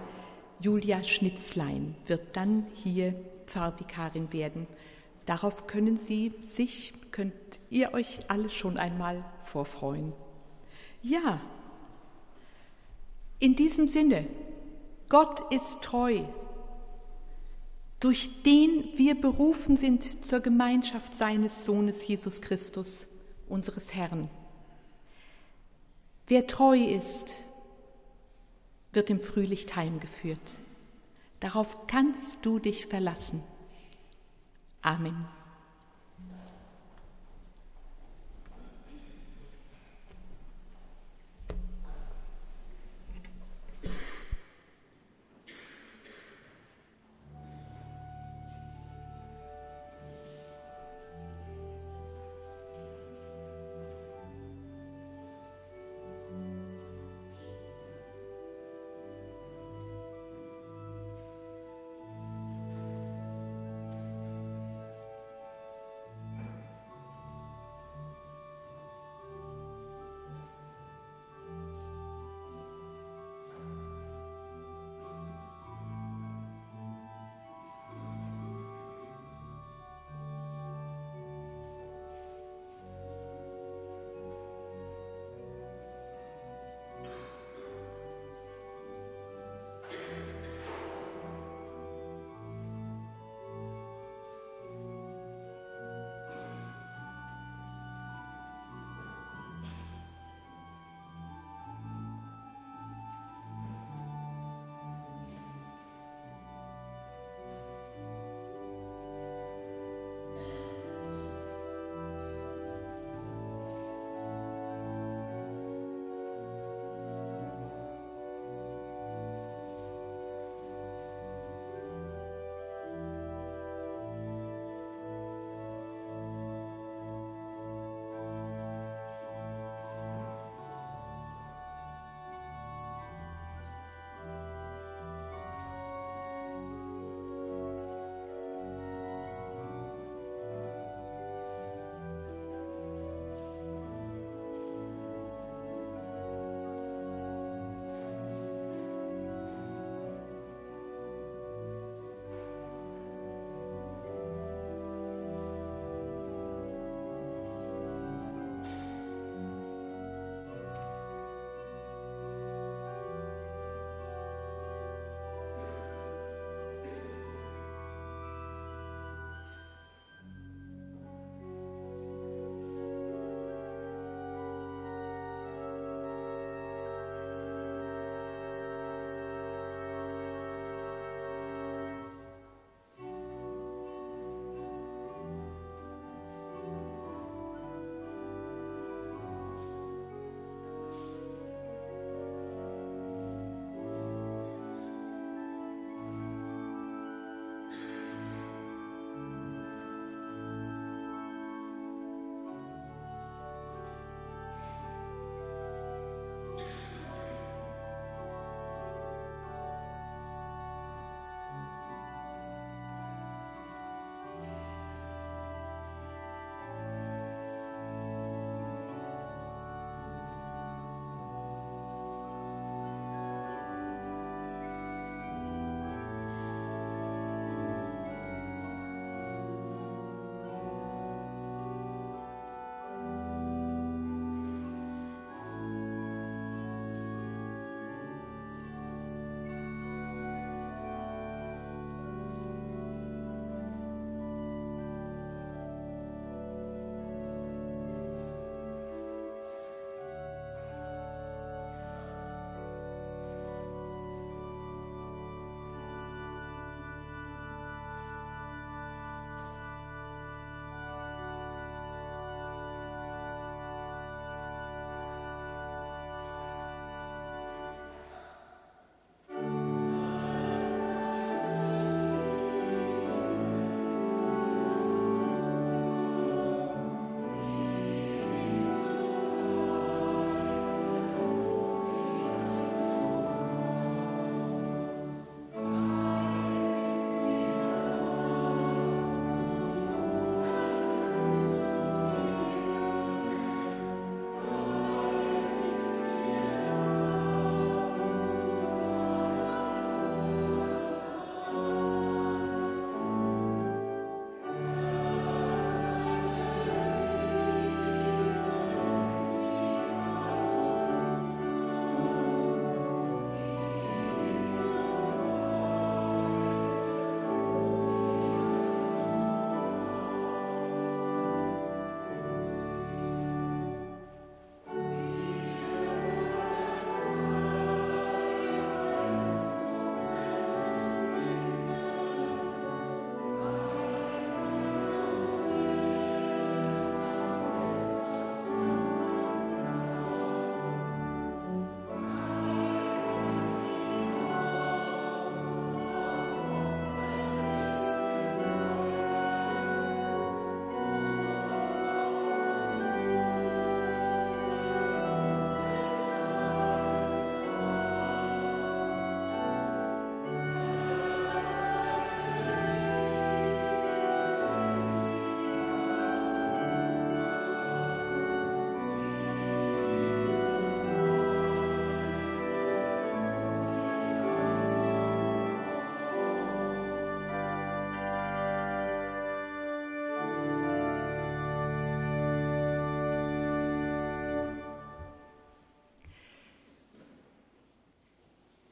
Julia 0.60 1.02
Schnitzlein 1.02 1.96
wird 2.06 2.36
dann 2.36 2.66
hier 2.74 3.14
Pfarrvikarin 3.46 4.32
werden. 4.32 4.66
Darauf 5.26 5.66
können 5.66 5.96
Sie 5.96 6.32
sich, 6.40 6.94
könnt 7.10 7.34
ihr 7.68 7.92
euch 7.94 8.20
alle 8.28 8.48
schon 8.48 8.78
einmal 8.78 9.24
vorfreuen. 9.44 10.12
Ja, 11.02 11.40
in 13.38 13.54
diesem 13.54 13.86
Sinne, 13.86 14.26
Gott 15.08 15.52
ist 15.52 15.82
treu, 15.82 16.22
durch 18.00 18.42
den 18.42 18.90
wir 18.96 19.20
berufen 19.20 19.76
sind 19.76 20.24
zur 20.24 20.40
Gemeinschaft 20.40 21.14
seines 21.14 21.64
Sohnes 21.64 22.06
Jesus 22.06 22.40
Christus, 22.40 23.08
unseres 23.48 23.94
Herrn. 23.94 24.28
Wer 26.26 26.46
treu 26.46 26.76
ist, 26.76 27.34
wird 28.92 29.10
im 29.10 29.20
Frühlicht 29.20 29.76
heimgeführt. 29.76 30.58
Darauf 31.40 31.86
kannst 31.86 32.38
du 32.42 32.58
dich 32.58 32.86
verlassen. 32.86 33.42
Amen. 34.82 35.26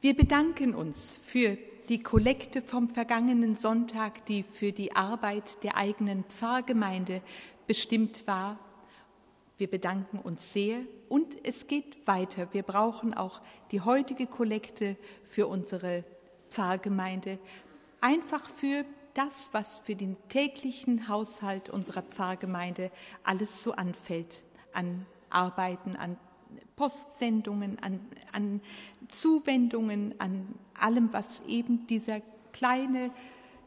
Wir 0.05 0.15
bedanken 0.15 0.75
uns 0.75 1.19
für 1.23 1.57
die 1.89 2.03
Kollekte 2.03 2.61
vom 2.61 2.89
vergangenen 2.89 3.55
Sonntag, 3.55 4.23
die 4.27 4.43
für 4.43 4.71
die 4.71 4.95
Arbeit 4.95 5.63
der 5.63 5.77
eigenen 5.77 6.25
Pfarrgemeinde 6.25 7.23
bestimmt 7.65 8.27
war. 8.27 8.59
Wir 9.57 9.67
bedanken 9.67 10.19
uns 10.19 10.53
sehr 10.53 10.81
und 11.09 11.43
es 11.43 11.65
geht 11.65 12.05
weiter. 12.05 12.49
Wir 12.51 12.61
brauchen 12.61 13.15
auch 13.15 13.41
die 13.71 13.81
heutige 13.81 14.27
Kollekte 14.27 14.95
für 15.23 15.47
unsere 15.47 16.03
Pfarrgemeinde, 16.51 17.39
einfach 17.99 18.47
für 18.47 18.85
das, 19.15 19.49
was 19.53 19.79
für 19.79 19.95
den 19.95 20.17
täglichen 20.29 21.07
Haushalt 21.07 21.71
unserer 21.71 22.03
Pfarrgemeinde 22.03 22.91
alles 23.23 23.63
so 23.63 23.71
anfällt, 23.71 24.43
an 24.71 25.07
Arbeiten, 25.31 25.95
an 25.95 26.15
Postsendungen, 26.75 27.79
an, 27.79 27.99
an 28.31 28.61
Zuwendungen, 29.07 30.15
an 30.19 30.47
allem, 30.79 31.11
was 31.13 31.41
eben 31.47 31.87
dieser 31.87 32.21
kleine, 32.53 33.11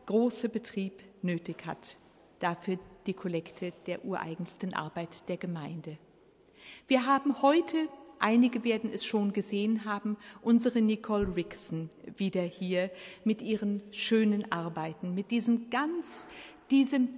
große 0.07 0.49
Betrieb 0.49 1.03
nötig 1.23 1.67
hat. 1.67 1.97
Dafür 2.39 2.79
die 3.07 3.15
Kollekte 3.15 3.73
der 3.87 4.05
ureigensten 4.05 4.75
Arbeit 4.75 5.29
der 5.29 5.37
Gemeinde. 5.37 5.99
Wir 6.87 7.07
haben 7.07 7.43
heute, 7.43 7.89
einige 8.19 8.65
werden 8.65 8.91
es 8.93 9.05
schon 9.05 9.33
gesehen 9.33 9.85
haben, 9.85 10.17
unsere 10.43 10.81
Nicole 10.81 11.35
Rixon 11.35 11.91
wieder 12.17 12.43
hier 12.43 12.91
mit 13.25 13.43
ihren 13.43 13.83
schönen 13.91 14.51
Arbeiten, 14.53 15.15
mit 15.15 15.31
diesem 15.31 15.71
ganz, 15.71 16.27
diesem, 16.71 17.09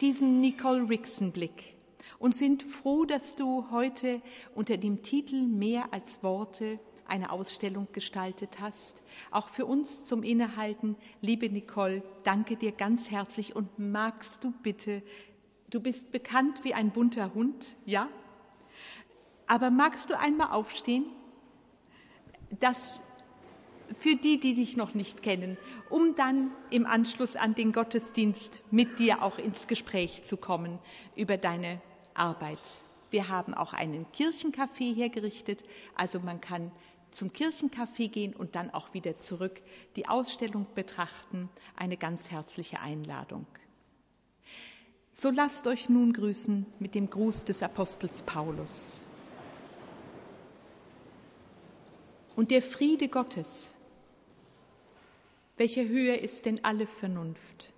diesem 0.00 0.40
Nicole 0.40 0.88
Rixon 0.88 1.32
Blick 1.32 1.77
und 2.18 2.34
sind 2.34 2.62
froh, 2.62 3.04
dass 3.04 3.34
du 3.34 3.70
heute 3.70 4.20
unter 4.54 4.76
dem 4.76 5.02
Titel 5.02 5.46
Mehr 5.46 5.92
als 5.92 6.22
Worte 6.22 6.78
eine 7.06 7.32
Ausstellung 7.32 7.88
gestaltet 7.92 8.60
hast. 8.60 9.02
Auch 9.30 9.48
für 9.48 9.66
uns 9.66 10.04
zum 10.04 10.22
Innehalten, 10.22 10.96
liebe 11.20 11.48
Nicole, 11.48 12.02
danke 12.24 12.56
dir 12.56 12.72
ganz 12.72 13.10
herzlich 13.10 13.56
und 13.56 13.78
magst 13.78 14.44
du 14.44 14.52
bitte, 14.62 15.02
du 15.70 15.80
bist 15.80 16.12
bekannt 16.12 16.64
wie 16.64 16.74
ein 16.74 16.90
bunter 16.90 17.34
Hund, 17.34 17.76
ja? 17.86 18.08
Aber 19.46 19.70
magst 19.70 20.10
du 20.10 20.18
einmal 20.18 20.52
aufstehen? 20.52 21.06
Das 22.60 23.00
für 23.98 24.16
die, 24.16 24.38
die 24.38 24.52
dich 24.52 24.76
noch 24.76 24.92
nicht 24.92 25.22
kennen, 25.22 25.56
um 25.88 26.14
dann 26.14 26.50
im 26.68 26.84
Anschluss 26.84 27.36
an 27.36 27.54
den 27.54 27.72
Gottesdienst 27.72 28.62
mit 28.70 28.98
dir 28.98 29.22
auch 29.22 29.38
ins 29.38 29.66
Gespräch 29.66 30.24
zu 30.24 30.36
kommen 30.36 30.78
über 31.16 31.38
deine 31.38 31.80
Arbeit. 32.18 32.82
Wir 33.10 33.28
haben 33.28 33.54
auch 33.54 33.72
einen 33.72 34.06
Kirchencafé 34.12 34.94
hergerichtet, 34.94 35.64
also 35.94 36.20
man 36.20 36.40
kann 36.40 36.70
zum 37.10 37.30
Kirchencafé 37.30 38.08
gehen 38.08 38.34
und 38.34 38.54
dann 38.54 38.70
auch 38.70 38.92
wieder 38.92 39.18
zurück 39.18 39.60
die 39.96 40.08
Ausstellung 40.08 40.66
betrachten. 40.74 41.48
Eine 41.74 41.96
ganz 41.96 42.30
herzliche 42.30 42.80
Einladung. 42.80 43.46
So 45.12 45.30
lasst 45.30 45.66
euch 45.66 45.88
nun 45.88 46.12
grüßen 46.12 46.66
mit 46.78 46.94
dem 46.94 47.10
Gruß 47.10 47.44
des 47.44 47.62
Apostels 47.62 48.22
Paulus. 48.22 49.02
Und 52.36 52.52
der 52.52 52.62
Friede 52.62 53.08
Gottes, 53.08 53.70
welcher 55.56 55.88
höher 55.88 56.18
ist 56.18 56.46
denn 56.46 56.64
alle 56.64 56.86
Vernunft, 56.86 57.72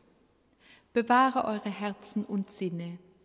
bewahre 0.92 1.44
eure 1.44 1.70
Herzen 1.70 2.26
und 2.26 2.50
Sinne 2.50 2.98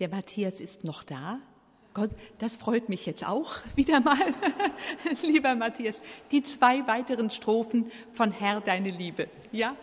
Der 0.00 0.08
Matthias 0.08 0.60
ist 0.60 0.84
noch 0.84 1.04
da. 1.04 1.38
Gott, 1.94 2.10
das 2.38 2.56
freut 2.56 2.88
mich 2.88 3.06
jetzt 3.06 3.26
auch 3.26 3.56
wieder 3.76 4.00
mal, 4.00 4.18
lieber 5.22 5.54
Matthias. 5.54 5.96
Die 6.32 6.42
zwei 6.42 6.86
weiteren 6.86 7.30
Strophen 7.30 7.90
von 8.12 8.32
Herr, 8.32 8.60
deine 8.60 8.90
Liebe. 8.90 9.28
Ja? 9.52 9.76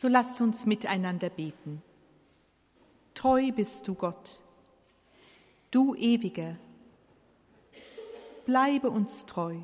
So 0.00 0.08
lasst 0.08 0.40
uns 0.40 0.64
miteinander 0.64 1.28
beten. 1.28 1.82
Treu 3.12 3.52
bist 3.52 3.86
du 3.86 3.92
Gott, 3.92 4.40
du 5.70 5.94
ewiger, 5.94 6.56
bleibe 8.46 8.88
uns 8.88 9.26
treu, 9.26 9.58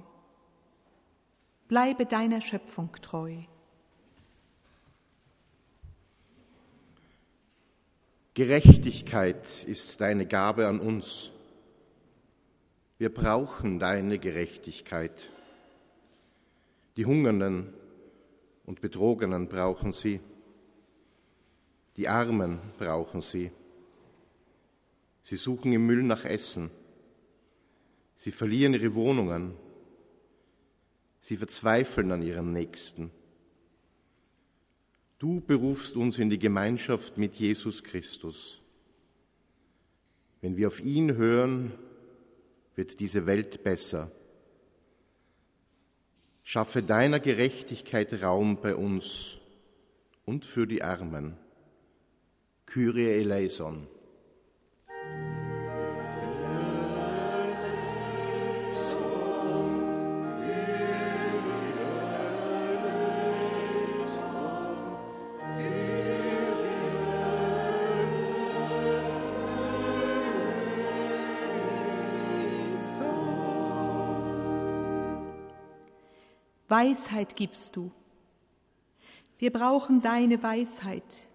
bleibe 1.68 2.04
deiner 2.04 2.42
Schöpfung 2.42 2.92
treu. 3.00 3.34
Gerechtigkeit 8.34 9.64
ist 9.64 10.02
deine 10.02 10.26
Gabe 10.26 10.68
an 10.68 10.80
uns. 10.80 11.30
Wir 12.98 13.08
brauchen 13.08 13.78
deine 13.78 14.18
Gerechtigkeit. 14.18 15.30
Die 16.98 17.06
Hungernden 17.06 17.72
und 18.66 18.80
Betrogenen 18.80 19.48
brauchen 19.48 19.92
sie. 19.92 20.20
Die 21.96 22.08
Armen 22.08 22.58
brauchen 22.78 23.22
sie. 23.22 23.50
Sie 25.22 25.36
suchen 25.36 25.72
im 25.72 25.86
Müll 25.86 26.02
nach 26.02 26.24
Essen. 26.24 26.70
Sie 28.16 28.32
verlieren 28.32 28.74
ihre 28.74 28.94
Wohnungen. 28.94 29.54
Sie 31.20 31.36
verzweifeln 31.36 32.12
an 32.12 32.22
ihren 32.22 32.52
Nächsten. 32.52 33.10
Du 35.18 35.40
berufst 35.40 35.96
uns 35.96 36.18
in 36.18 36.28
die 36.28 36.38
Gemeinschaft 36.38 37.16
mit 37.16 37.36
Jesus 37.36 37.82
Christus. 37.82 38.60
Wenn 40.40 40.56
wir 40.56 40.68
auf 40.68 40.80
ihn 40.80 41.16
hören, 41.16 41.72
wird 42.74 43.00
diese 43.00 43.26
Welt 43.26 43.64
besser. 43.64 44.12
Schaffe 46.48 46.80
deiner 46.80 47.18
Gerechtigkeit 47.18 48.22
Raum 48.22 48.60
bei 48.60 48.76
uns 48.76 49.38
und 50.24 50.46
für 50.46 50.68
die 50.68 50.80
Armen. 50.80 51.36
Kyrie 52.66 53.18
eleison. 53.18 53.88
Weisheit 76.76 77.36
gibst 77.36 77.74
du. 77.74 77.90
Wir 79.38 79.50
brauchen 79.50 80.02
deine 80.02 80.42
Weisheit. 80.42 81.26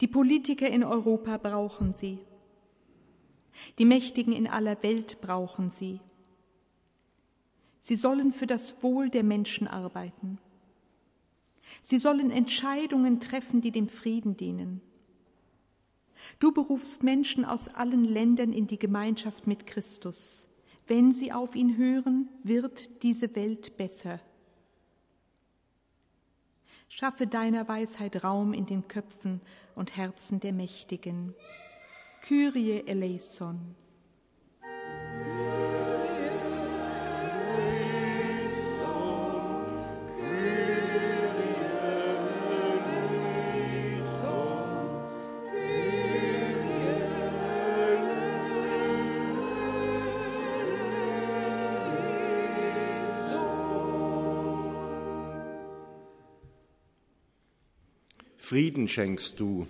Die 0.00 0.08
Politiker 0.08 0.68
in 0.68 0.82
Europa 0.82 1.36
brauchen 1.36 1.92
sie. 1.92 2.18
Die 3.78 3.84
Mächtigen 3.84 4.32
in 4.32 4.48
aller 4.48 4.82
Welt 4.82 5.20
brauchen 5.20 5.70
sie. 5.70 6.00
Sie 7.78 7.94
sollen 7.94 8.32
für 8.32 8.48
das 8.48 8.82
Wohl 8.82 9.10
der 9.10 9.22
Menschen 9.22 9.68
arbeiten. 9.68 10.38
Sie 11.80 12.00
sollen 12.00 12.32
Entscheidungen 12.32 13.20
treffen, 13.20 13.60
die 13.60 13.70
dem 13.70 13.86
Frieden 13.86 14.36
dienen. 14.36 14.80
Du 16.40 16.50
berufst 16.50 17.04
Menschen 17.04 17.44
aus 17.44 17.68
allen 17.68 18.02
Ländern 18.02 18.52
in 18.52 18.66
die 18.66 18.78
Gemeinschaft 18.80 19.46
mit 19.46 19.68
Christus. 19.68 20.49
Wenn 20.90 21.12
sie 21.12 21.30
auf 21.30 21.54
ihn 21.54 21.76
hören, 21.76 22.28
wird 22.42 23.04
diese 23.04 23.36
Welt 23.36 23.76
besser. 23.76 24.18
Schaffe 26.88 27.28
deiner 27.28 27.68
Weisheit 27.68 28.24
Raum 28.24 28.52
in 28.52 28.66
den 28.66 28.88
Köpfen 28.88 29.40
und 29.76 29.96
Herzen 29.96 30.40
der 30.40 30.52
Mächtigen. 30.52 31.36
Kyrie 32.22 32.82
eleison. 32.88 33.76
Frieden 58.50 58.88
schenkst 58.88 59.38
du. 59.38 59.68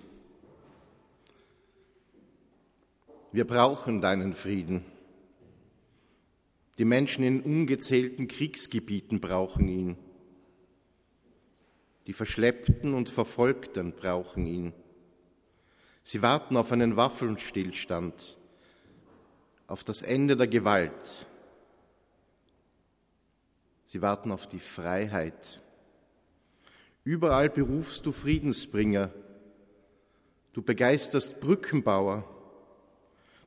Wir 3.31 3.45
brauchen 3.45 4.01
deinen 4.01 4.33
Frieden. 4.33 4.83
Die 6.79 6.85
Menschen 6.85 7.23
in 7.23 7.41
ungezählten 7.41 8.27
Kriegsgebieten 8.27 9.21
brauchen 9.21 9.67
ihn. 9.67 9.97
Die 12.07 12.13
Verschleppten 12.13 12.95
und 12.95 13.07
Verfolgten 13.07 13.93
brauchen 13.93 14.47
ihn. 14.47 14.73
Sie 16.01 16.23
warten 16.23 16.57
auf 16.57 16.71
einen 16.71 16.95
Waffenstillstand, 16.95 18.35
auf 19.67 19.83
das 19.83 20.01
Ende 20.01 20.35
der 20.35 20.47
Gewalt. 20.47 21.27
Sie 23.85 24.01
warten 24.01 24.31
auf 24.31 24.47
die 24.47 24.57
Freiheit. 24.57 25.60
Überall 27.03 27.49
berufst 27.49 28.05
du 28.05 28.11
Friedensbringer. 28.11 29.11
Du 30.53 30.61
begeisterst 30.61 31.39
Brückenbauer. 31.39 32.27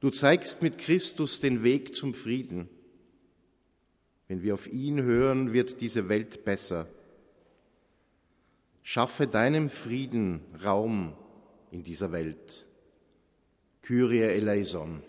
Du 0.00 0.10
zeigst 0.10 0.60
mit 0.62 0.78
Christus 0.78 1.40
den 1.40 1.62
Weg 1.62 1.94
zum 1.94 2.14
Frieden. 2.14 2.68
Wenn 4.26 4.42
wir 4.42 4.54
auf 4.54 4.66
ihn 4.66 5.02
hören, 5.02 5.52
wird 5.52 5.80
diese 5.80 6.08
Welt 6.08 6.44
besser. 6.44 6.88
Schaffe 8.82 9.26
deinem 9.26 9.68
Frieden 9.68 10.40
Raum 10.62 11.14
in 11.70 11.84
dieser 11.84 12.12
Welt. 12.12 12.66
Kyrie 13.82 14.22
eleison. 14.22 15.02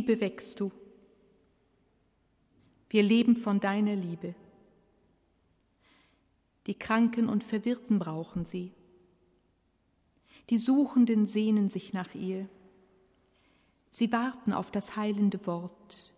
Liebe 0.00 0.18
wächst 0.22 0.60
du. 0.60 0.72
Wir 2.88 3.02
leben 3.02 3.36
von 3.36 3.60
deiner 3.60 3.94
Liebe. 3.94 4.34
Die 6.66 6.72
Kranken 6.72 7.28
und 7.28 7.44
Verwirrten 7.44 7.98
brauchen 7.98 8.46
sie. 8.46 8.72
Die 10.48 10.56
Suchenden 10.56 11.26
sehnen 11.26 11.68
sich 11.68 11.92
nach 11.92 12.14
ihr. 12.14 12.48
Sie 13.90 14.10
warten 14.10 14.54
auf 14.54 14.70
das 14.70 14.96
heilende 14.96 15.46
Wort. 15.46 16.14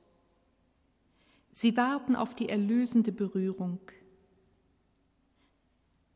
Sie 1.51 1.77
warten 1.77 2.15
auf 2.15 2.37
die 2.37 2.51
erlösende 2.51 3.11
Berührung. 3.11 3.81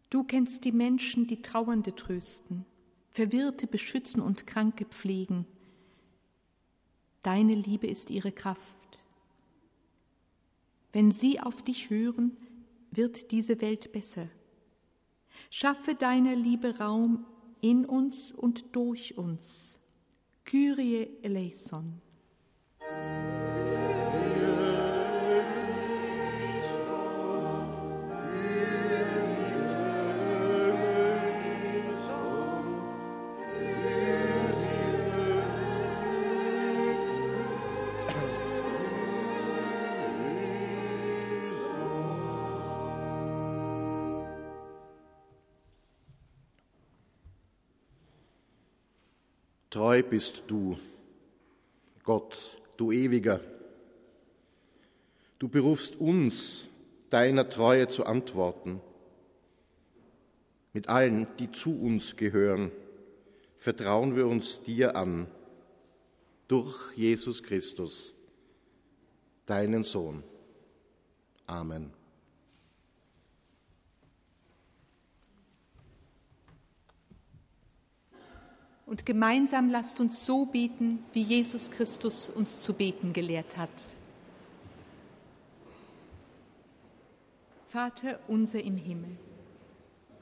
Du 0.08 0.22
kennst 0.22 0.64
die 0.64 0.70
Menschen, 0.70 1.26
die 1.26 1.42
Trauernde 1.42 1.96
trösten, 1.96 2.64
Verwirrte 3.10 3.66
beschützen 3.66 4.22
und 4.22 4.46
Kranke 4.46 4.84
pflegen 4.84 5.46
Deine 7.22 7.54
Liebe 7.54 7.86
ist 7.86 8.10
ihre 8.10 8.32
Kraft. 8.32 8.60
Wenn 10.92 11.10
sie 11.10 11.40
auf 11.40 11.62
dich 11.62 11.90
hören, 11.90 12.36
wird 12.90 13.30
diese 13.30 13.60
Welt 13.60 13.92
besser. 13.92 14.28
Schaffe 15.50 15.94
deiner 15.94 16.34
Liebe 16.34 16.78
Raum 16.78 17.26
in 17.60 17.84
uns 17.84 18.32
und 18.32 18.74
durch 18.74 19.18
uns. 19.18 19.78
Kyrie 20.44 21.08
eleison. 21.22 22.00
Treu 49.76 50.02
bist 50.02 50.44
du. 50.46 50.78
Gott, 52.02 52.62
du 52.78 52.92
Ewiger. 52.92 53.42
Du 55.38 55.50
berufst 55.50 55.96
uns, 55.96 56.64
deiner 57.10 57.46
Treue 57.50 57.86
zu 57.86 58.06
antworten. 58.06 58.80
Mit 60.72 60.88
allen, 60.88 61.26
die 61.38 61.52
zu 61.52 61.78
uns 61.78 62.16
gehören, 62.16 62.72
vertrauen 63.58 64.16
wir 64.16 64.26
uns 64.26 64.62
dir 64.62 64.96
an, 64.96 65.26
durch 66.48 66.96
Jesus 66.96 67.42
Christus, 67.42 68.14
deinen 69.44 69.82
Sohn. 69.82 70.24
Amen. 71.46 71.95
Und 78.86 79.04
gemeinsam 79.04 79.68
lasst 79.68 79.98
uns 79.98 80.24
so 80.24 80.46
beten, 80.46 81.04
wie 81.12 81.22
Jesus 81.22 81.72
Christus 81.72 82.30
uns 82.30 82.62
zu 82.62 82.72
beten 82.72 83.12
gelehrt 83.12 83.56
hat. 83.56 83.68
Vater 87.66 88.20
unser 88.28 88.62
im 88.62 88.76
Himmel, 88.76 89.16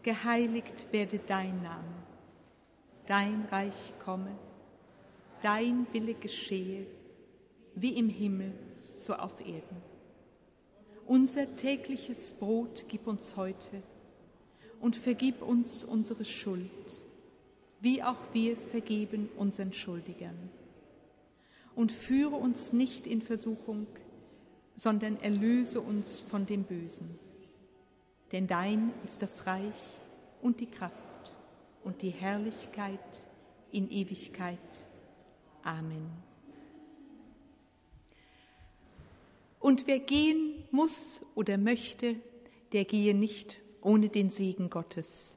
geheiligt 0.03 0.87
werde 0.93 1.19
dein 1.19 1.63
Name, 1.63 1.85
dein 3.07 3.47
Reich 3.51 3.93
komme, 4.03 4.35
dein 5.43 5.87
Wille 5.93 6.15
geschehe, 6.15 6.87
wie 7.75 7.91
im 7.91 8.09
Himmel, 8.09 8.55
so 8.97 9.13
auf 9.13 9.41
Erden. 9.41 9.83
Unser 11.07 11.55
tägliches 11.55 12.33
Brot 12.33 12.87
gib 12.89 13.07
uns 13.07 13.37
heute 13.37 13.83
und 14.81 14.97
vergib 14.97 15.43
uns 15.43 15.85
unsere 15.85 16.25
Schuld 16.25 17.04
wie 17.85 18.03
auch 18.03 18.17
wir 18.33 18.57
vergeben 18.57 19.29
unseren 19.37 19.75
Schuldigern. 19.75 20.51
Und 21.77 21.93
führe 21.93 22.37
uns 22.37 22.73
nicht 22.73 23.07
in 23.07 23.21
Versuchung, 23.21 23.87
sondern 24.75 25.21
erlöse 25.21 25.81
uns 25.81 26.19
von 26.19 26.47
dem 26.47 26.65
Bösen. 26.65 27.19
Denn 28.33 28.47
dein 28.47 28.93
ist 29.05 29.21
das 29.21 29.47
Reich 29.47 30.01
und 30.41 30.61
die 30.61 30.67
Kraft 30.67 31.33
und 31.85 32.01
die 32.01 32.11
Herrlichkeit 32.11 32.99
in 33.71 33.91
Ewigkeit. 33.91 34.59
Amen. 35.63 36.11
Und 39.61 39.87
wer 39.87 39.99
gehen 39.99 40.65
muss 40.71 41.21
oder 41.35 41.59
möchte, 41.59 42.17
der 42.73 42.87
gehe 42.87 43.15
nicht 43.15 43.61
ohne 43.83 44.09
den 44.09 44.31
Segen 44.31 44.71
Gottes. 44.71 45.37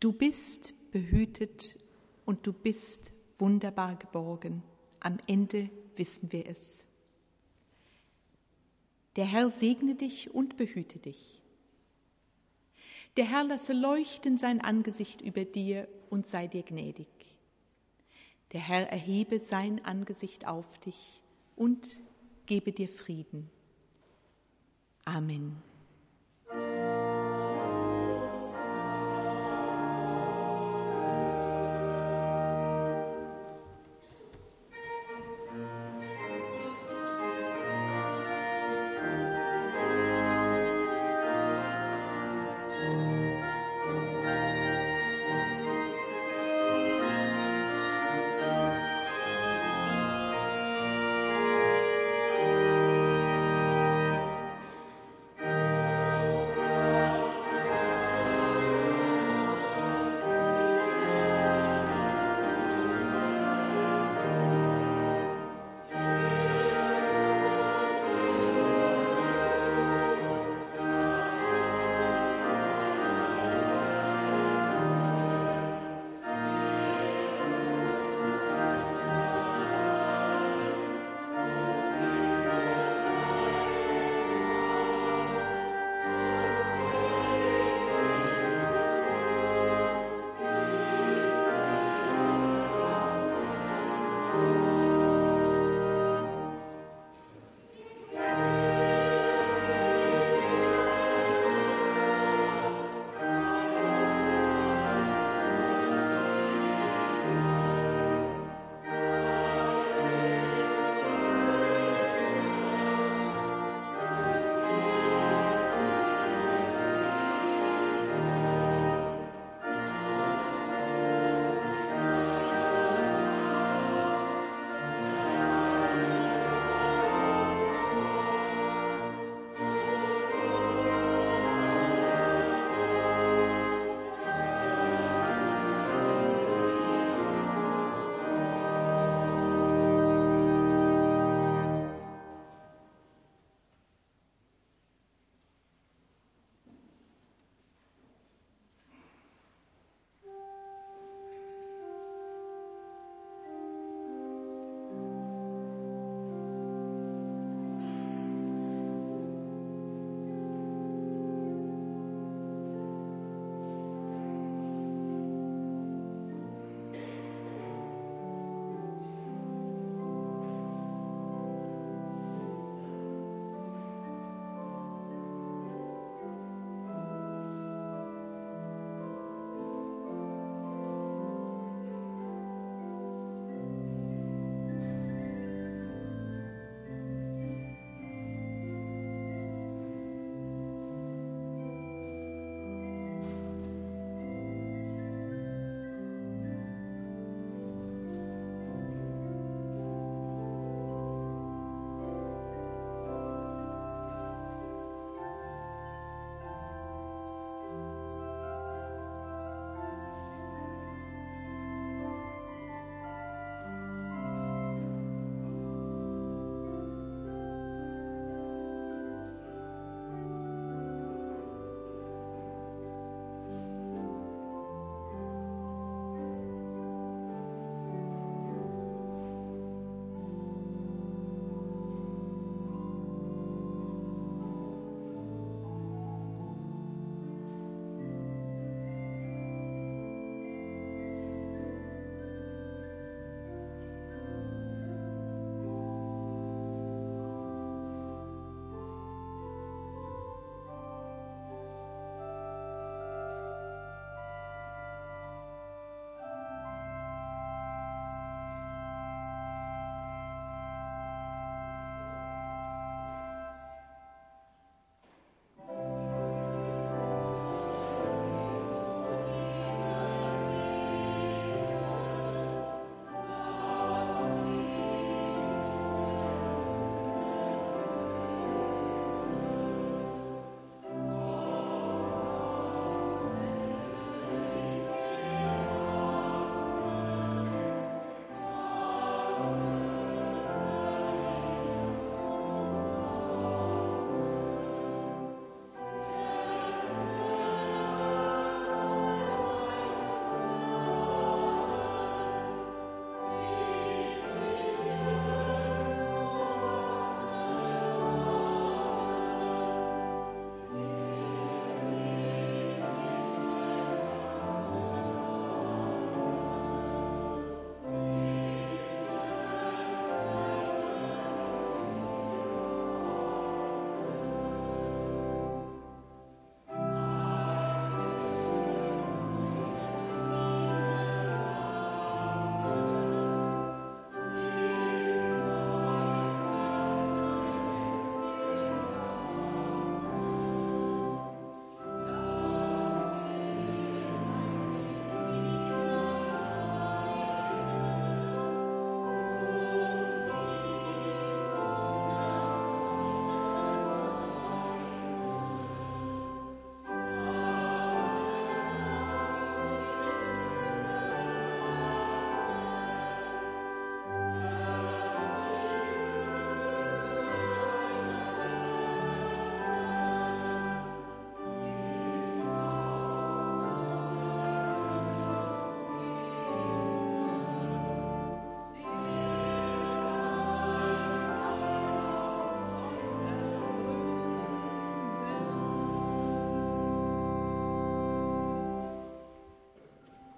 Du 0.00 0.12
bist 0.12 0.74
behütet 0.90 1.78
und 2.24 2.46
du 2.46 2.52
bist 2.52 3.12
wunderbar 3.38 3.96
geborgen. 3.96 4.62
Am 5.00 5.18
Ende 5.26 5.70
wissen 5.96 6.30
wir 6.32 6.46
es. 6.46 6.84
Der 9.16 9.24
Herr 9.24 9.50
segne 9.50 9.94
dich 9.94 10.32
und 10.32 10.56
behüte 10.56 10.98
dich. 10.98 11.42
Der 13.16 13.24
Herr 13.24 13.44
lasse 13.44 13.72
leuchten 13.72 14.36
sein 14.36 14.60
Angesicht 14.60 15.20
über 15.20 15.44
dir 15.44 15.88
und 16.10 16.26
sei 16.26 16.46
dir 16.46 16.62
gnädig. 16.62 17.08
Der 18.52 18.60
Herr 18.60 18.88
erhebe 18.88 19.38
sein 19.38 19.84
Angesicht 19.84 20.46
auf 20.46 20.78
dich 20.78 21.20
und 21.56 22.02
gebe 22.46 22.72
dir 22.72 22.88
Frieden. 22.88 23.50
Amen. 25.04 25.62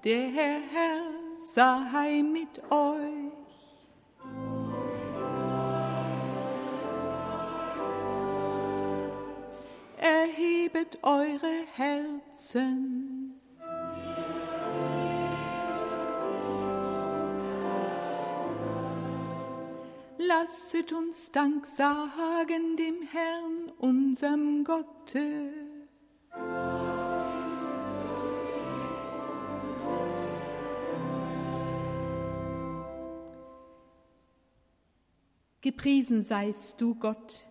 Der 0.04 0.28
Herr 0.28 1.02
sei 1.38 2.22
mit 2.22 2.60
euch. 2.72 3.32
Erhebet 9.96 10.98
eure 11.02 11.66
Herzen. 11.76 13.40
Lasset 20.18 20.92
uns 20.92 21.30
Dank 21.30 21.64
sagen 21.68 22.76
dem 22.76 23.02
Herrn, 23.02 23.70
unserem 23.78 24.64
Gotte. 24.64 25.61
Gepriesen 35.62 36.22
seist 36.22 36.80
du, 36.80 36.96
Gott, 36.96 37.46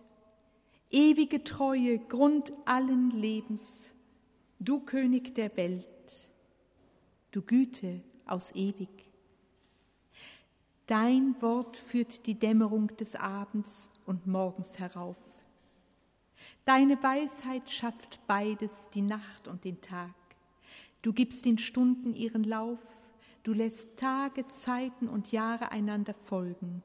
ewige 0.90 1.42
Treue, 1.44 1.98
Grund 1.98 2.52
allen 2.66 3.10
Lebens, 3.10 3.94
du 4.60 4.80
König 4.80 5.34
der 5.34 5.56
Welt, 5.56 6.28
du 7.30 7.40
Güte 7.40 8.02
aus 8.26 8.54
ewig. 8.54 8.90
Dein 10.84 11.40
Wort 11.40 11.78
führt 11.78 12.26
die 12.26 12.38
Dämmerung 12.38 12.88
des 12.98 13.16
Abends 13.16 13.90
und 14.04 14.26
Morgens 14.26 14.78
herauf. 14.78 15.42
Deine 16.66 17.02
Weisheit 17.02 17.70
schafft 17.70 18.20
beides, 18.26 18.90
die 18.90 19.00
Nacht 19.00 19.48
und 19.48 19.64
den 19.64 19.80
Tag. 19.80 20.14
Du 21.00 21.14
gibst 21.14 21.46
den 21.46 21.56
Stunden 21.56 22.14
ihren 22.14 22.44
Lauf, 22.44 22.78
du 23.42 23.54
lässt 23.54 23.96
Tage, 23.96 24.46
Zeiten 24.48 25.08
und 25.08 25.32
Jahre 25.32 25.72
einander 25.72 26.12
folgen. 26.12 26.82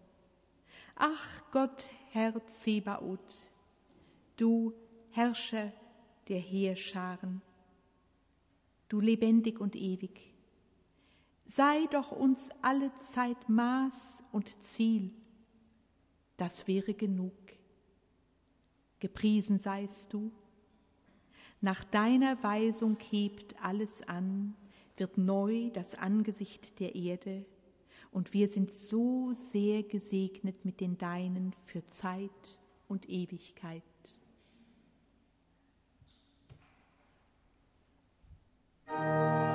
Ach 1.00 1.44
Gott, 1.52 1.92
Herr 2.10 2.48
Zebaoth, 2.48 3.52
du 4.36 4.74
Herrscher 5.12 5.72
der 6.28 6.40
Heerscharen, 6.40 7.44
du 8.90 9.00
lebendig 9.00 9.60
und 9.60 9.76
ewig, 9.76 10.34
sei 11.46 11.86
doch 11.92 12.12
uns 12.12 12.50
alle 12.64 12.92
Zeit 12.96 13.48
Maß 13.48 14.24
und 14.32 14.60
Ziel, 14.60 15.12
das 16.36 16.68
wäre 16.68 16.96
genug. 16.96 17.36
Gepriesen 19.00 19.60
seist 19.60 20.14
du, 20.14 20.32
nach 21.62 21.84
deiner 21.84 22.42
Weisung 22.42 22.98
hebt 23.12 23.56
alles 23.64 24.02
an, 24.08 24.56
wird 24.98 25.20
neu 25.20 25.70
das 25.70 25.94
Angesicht 25.94 26.80
der 26.80 26.96
Erde, 26.96 27.46
und 28.12 28.34
wir 28.34 28.48
sind 28.48 28.74
so 28.74 29.34
sehr 29.34 29.84
gesegnet 29.84 30.66
mit 30.66 30.80
den 30.80 30.98
Deinen 30.98 31.54
für 31.66 31.86
Zeit 31.86 32.60
und 32.88 33.10
Ewigkeit. 33.10 33.84
Sind 38.88 39.47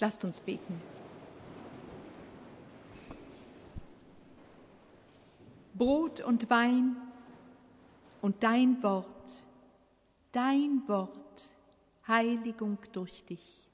Lasst 0.00 0.24
uns 0.24 0.40
beten. 0.40 0.80
Brot 5.74 6.20
und 6.20 6.48
Wein 6.50 6.96
und 8.22 8.42
dein 8.42 8.82
Wort, 8.82 9.46
dein 10.32 10.82
Wort, 10.86 11.50
Heiligung 12.06 12.78
durch 12.92 13.24
dich, 13.24 13.68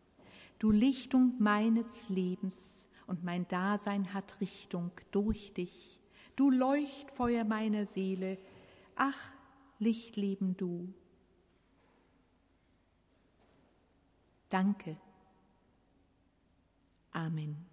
du 0.59 0.71
Lichtung 0.71 1.35
meines 1.39 2.09
Lebens 2.09 2.89
und 3.07 3.23
mein 3.23 3.47
Dasein 3.49 4.15
hat 4.15 4.41
Richtung 4.41 4.93
durch 5.11 5.53
dich, 5.53 6.01
du 6.37 6.51
Leuchtfeuer 6.51 7.45
meiner 7.45 7.85
Seele, 7.85 8.39
ach, 8.97 9.19
Lichtleben 9.79 10.57
du. 10.57 10.93
Danke. 14.49 14.97
Amen. 17.12 17.66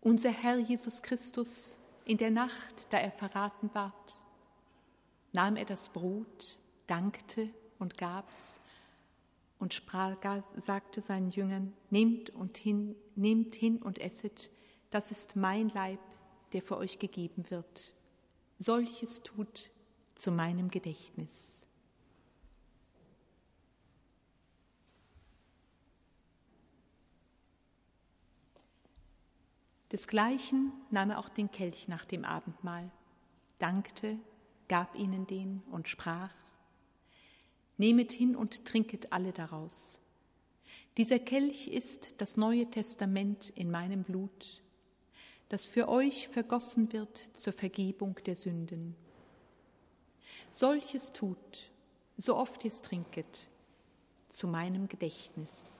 Unser 0.00 0.30
Herr 0.30 0.58
Jesus 0.58 1.02
Christus, 1.02 1.76
in 2.04 2.16
der 2.16 2.30
Nacht, 2.30 2.92
da 2.92 2.98
er 2.98 3.12
verraten 3.12 3.70
ward, 3.74 4.20
nahm 5.32 5.56
er 5.56 5.66
das 5.66 5.90
Brot, 5.90 6.58
dankte 6.86 7.50
und 7.78 7.98
gab's 7.98 8.60
und 9.58 9.74
sprach, 9.74 10.16
sagte 10.56 11.02
seinen 11.02 11.30
Jüngern, 11.30 11.74
nehmt 11.90 12.30
und 12.30 12.56
hin, 12.56 12.96
nehmt 13.14 13.54
hin 13.54 13.80
und 13.80 13.98
esset, 13.98 14.50
das 14.90 15.10
ist 15.10 15.36
mein 15.36 15.68
Leib, 15.68 16.00
der 16.52 16.62
für 16.62 16.78
euch 16.78 16.98
gegeben 16.98 17.48
wird. 17.50 17.94
Solches 18.58 19.22
tut 19.22 19.70
zu 20.14 20.32
meinem 20.32 20.70
Gedächtnis. 20.70 21.59
Desgleichen 29.92 30.72
nahm 30.90 31.10
er 31.10 31.18
auch 31.18 31.28
den 31.28 31.50
Kelch 31.50 31.88
nach 31.88 32.04
dem 32.04 32.24
Abendmahl, 32.24 32.90
dankte, 33.58 34.18
gab 34.68 34.94
ihnen 34.94 35.26
den 35.26 35.62
und 35.70 35.88
sprach, 35.88 36.30
Nehmet 37.76 38.12
hin 38.12 38.36
und 38.36 38.66
trinket 38.66 39.12
alle 39.12 39.32
daraus. 39.32 39.98
Dieser 40.98 41.18
Kelch 41.18 41.66
ist 41.66 42.20
das 42.20 42.36
Neue 42.36 42.66
Testament 42.66 43.48
in 43.50 43.70
meinem 43.70 44.04
Blut, 44.04 44.62
das 45.48 45.64
für 45.64 45.88
euch 45.88 46.28
vergossen 46.28 46.92
wird 46.92 47.16
zur 47.16 47.52
Vergebung 47.52 48.16
der 48.26 48.36
Sünden. 48.36 48.94
Solches 50.50 51.12
tut, 51.12 51.70
so 52.18 52.36
oft 52.36 52.64
ihr 52.64 52.70
es 52.70 52.82
trinket, 52.82 53.48
zu 54.28 54.46
meinem 54.46 54.88
Gedächtnis. 54.88 55.79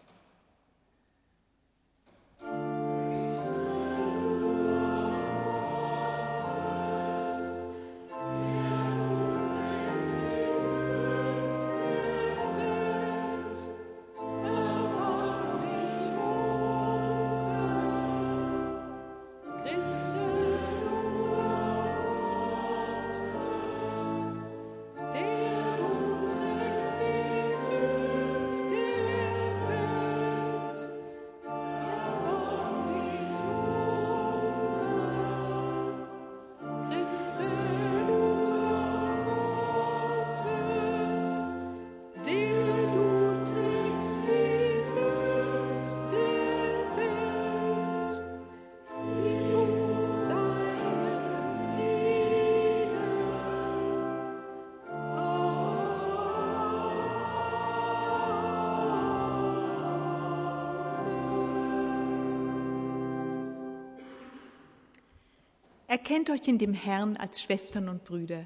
Erkennt 66.11 66.31
euch 66.31 66.49
in 66.49 66.59
dem 66.59 66.75
Herrn 66.75 67.17
als 67.17 67.41
Schwestern 67.41 67.89
und 67.89 68.03
Brüder, 68.03 68.45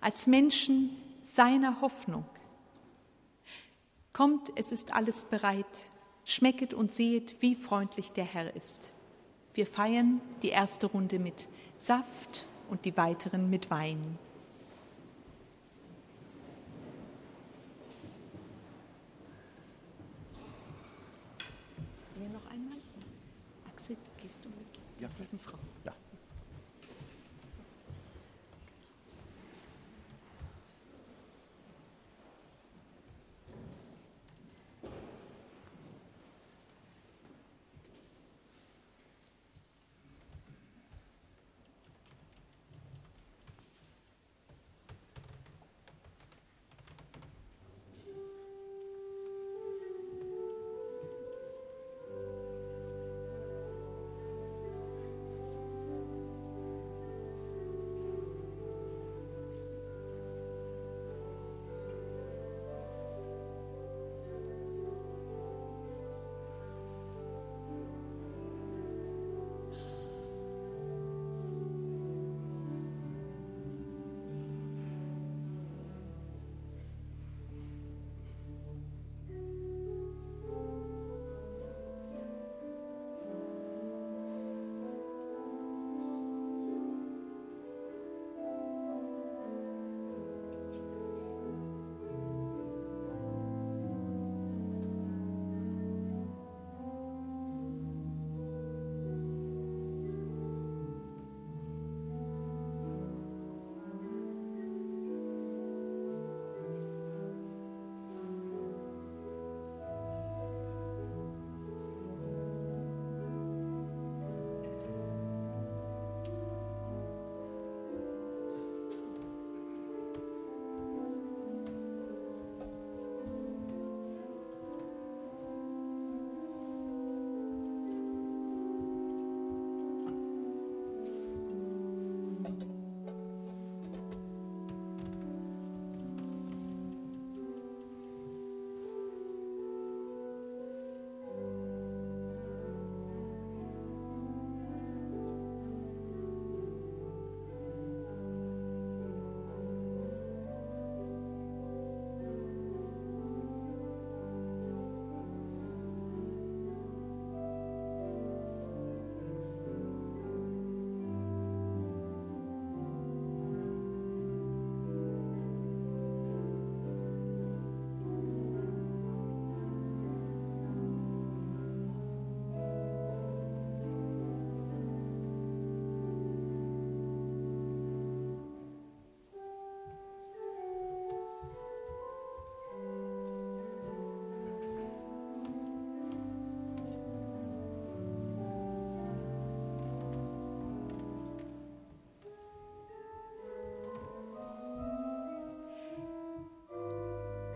als 0.00 0.26
Menschen 0.26 0.96
seiner 1.20 1.82
Hoffnung. 1.82 2.24
Kommt, 4.14 4.50
es 4.56 4.72
ist 4.72 4.94
alles 4.94 5.24
bereit. 5.24 5.90
Schmecket 6.24 6.72
und 6.72 6.90
sehet, 6.90 7.42
wie 7.42 7.54
freundlich 7.54 8.12
der 8.12 8.24
Herr 8.24 8.56
ist. 8.56 8.94
Wir 9.52 9.66
feiern 9.66 10.22
die 10.40 10.48
erste 10.48 10.86
Runde 10.86 11.18
mit 11.18 11.48
Saft 11.76 12.46
und 12.70 12.86
die 12.86 12.96
weiteren 12.96 13.50
mit 13.50 13.70
Wein. 13.70 14.18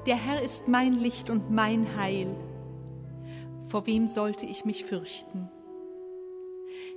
Der 0.06 0.16
Herr 0.16 0.42
ist 0.42 0.68
mein 0.68 0.92
Licht 0.92 1.30
und 1.30 1.50
mein 1.50 1.96
Heil. 1.96 2.36
Vor 3.68 3.86
wem 3.86 4.06
sollte 4.06 4.44
ich 4.44 4.66
mich 4.66 4.84
fürchten? 4.84 5.48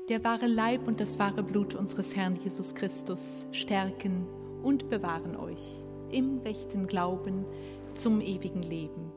Der 0.10 0.26
wahre 0.26 0.48
Leib 0.48 0.90
und 0.90 1.00
das 1.00 1.18
wahre 1.18 1.42
Blut 1.42 1.74
unseres 1.74 2.18
Herrn 2.18 2.36
Jesus 2.36 2.76
Christus 2.76 3.48
stärken 3.54 4.28
und 4.62 4.90
bewahren 4.90 5.38
euch 5.38 5.86
im 6.12 6.40
rechten 6.40 6.86
Glauben 6.88 7.46
zum 7.94 8.20
ewigen 8.20 8.62
Leben. 8.62 9.14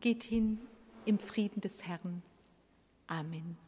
Geht 0.00 0.24
hin 0.24 0.58
im 1.04 1.20
Frieden 1.20 1.60
des 1.60 1.86
Herrn. 1.86 2.24
Amen. 3.06 3.67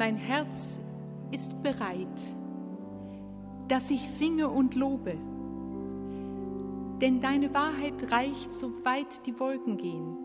Mein 0.00 0.16
Herz 0.16 0.80
ist 1.30 1.62
bereit, 1.62 2.34
dass 3.68 3.90
ich 3.90 4.08
singe 4.08 4.48
und 4.48 4.74
lobe. 4.74 5.12
Denn 7.02 7.20
deine 7.20 7.52
Wahrheit 7.52 8.10
reicht, 8.10 8.50
so 8.50 8.82
weit 8.82 9.26
die 9.26 9.38
Wolken 9.38 9.76
gehen. 9.76 10.16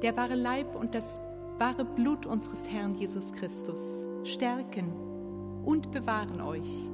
Der 0.00 0.16
wahre 0.16 0.36
Leib 0.36 0.74
und 0.74 0.94
das 0.94 1.20
wahre 1.58 1.84
Blut 1.84 2.24
unseres 2.24 2.66
Herrn 2.66 2.94
Jesus 2.94 3.30
Christus 3.30 4.08
stärken 4.24 4.90
und 5.66 5.90
bewahren 5.90 6.40
euch 6.40 6.90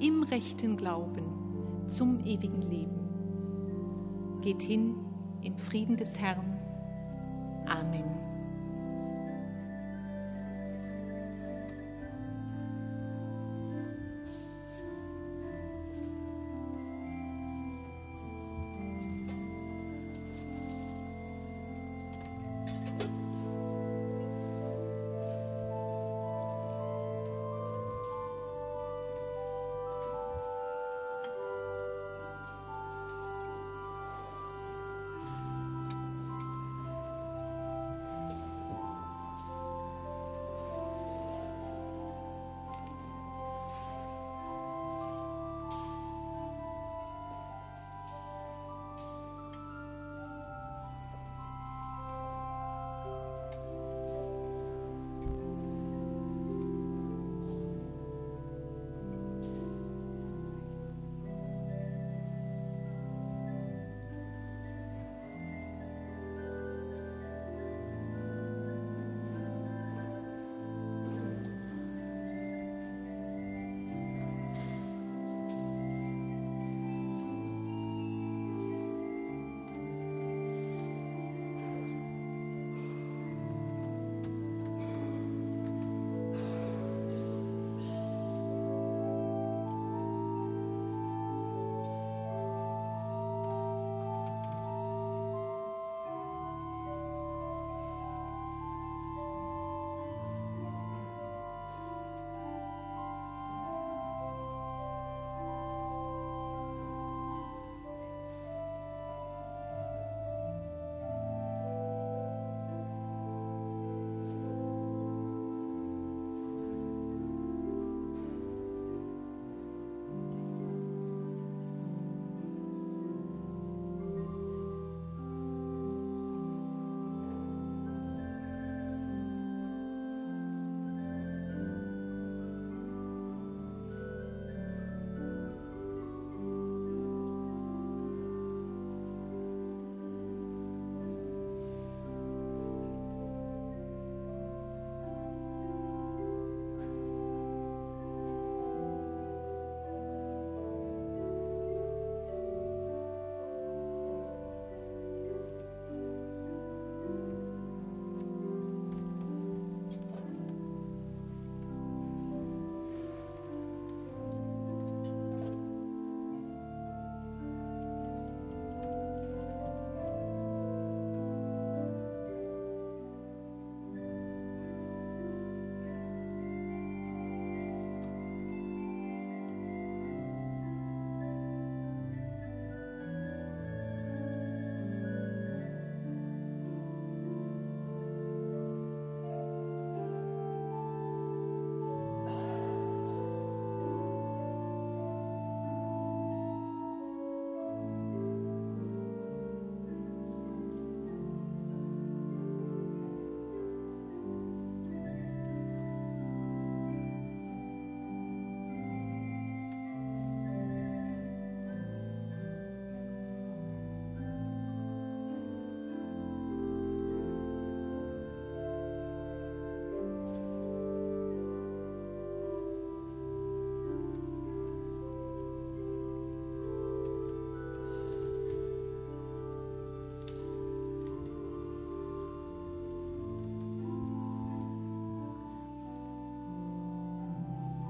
im 0.00 0.24
rechten 0.24 0.76
Glauben 0.76 1.86
zum 1.86 2.18
ewigen 2.26 2.62
Leben. 2.62 4.40
Geht 4.40 4.62
hin 4.62 4.96
im 5.42 5.56
Frieden 5.56 5.96
des 5.96 6.18
Herrn. 6.18 6.57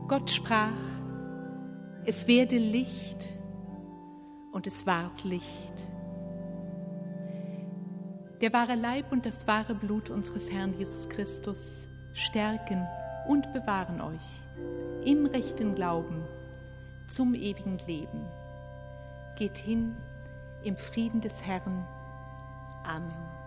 Gott 0.08 0.30
sprach, 0.30 0.72
es 2.06 2.26
werde 2.26 2.56
Licht 2.56 3.34
und 4.52 4.66
es 4.66 4.86
ward 4.86 5.22
Licht. 5.24 5.74
Der 8.40 8.50
wahre 8.54 8.74
Leib 8.74 9.12
und 9.12 9.26
das 9.26 9.46
wahre 9.46 9.74
Blut 9.74 10.08
unseres 10.08 10.50
Herrn 10.50 10.72
Jesus 10.78 11.10
Christus 11.10 11.90
stärken 12.14 12.86
und 13.28 13.52
bewahren 13.52 14.00
euch 14.00 14.40
im 15.04 15.26
rechten 15.26 15.74
Glauben 15.74 16.22
zum 17.06 17.34
ewigen 17.34 17.76
Leben. 17.86 18.24
Geht 19.36 19.58
hin 19.58 19.94
im 20.64 20.78
Frieden 20.78 21.20
des 21.20 21.44
Herrn. 21.46 21.84
Amen. 22.82 23.37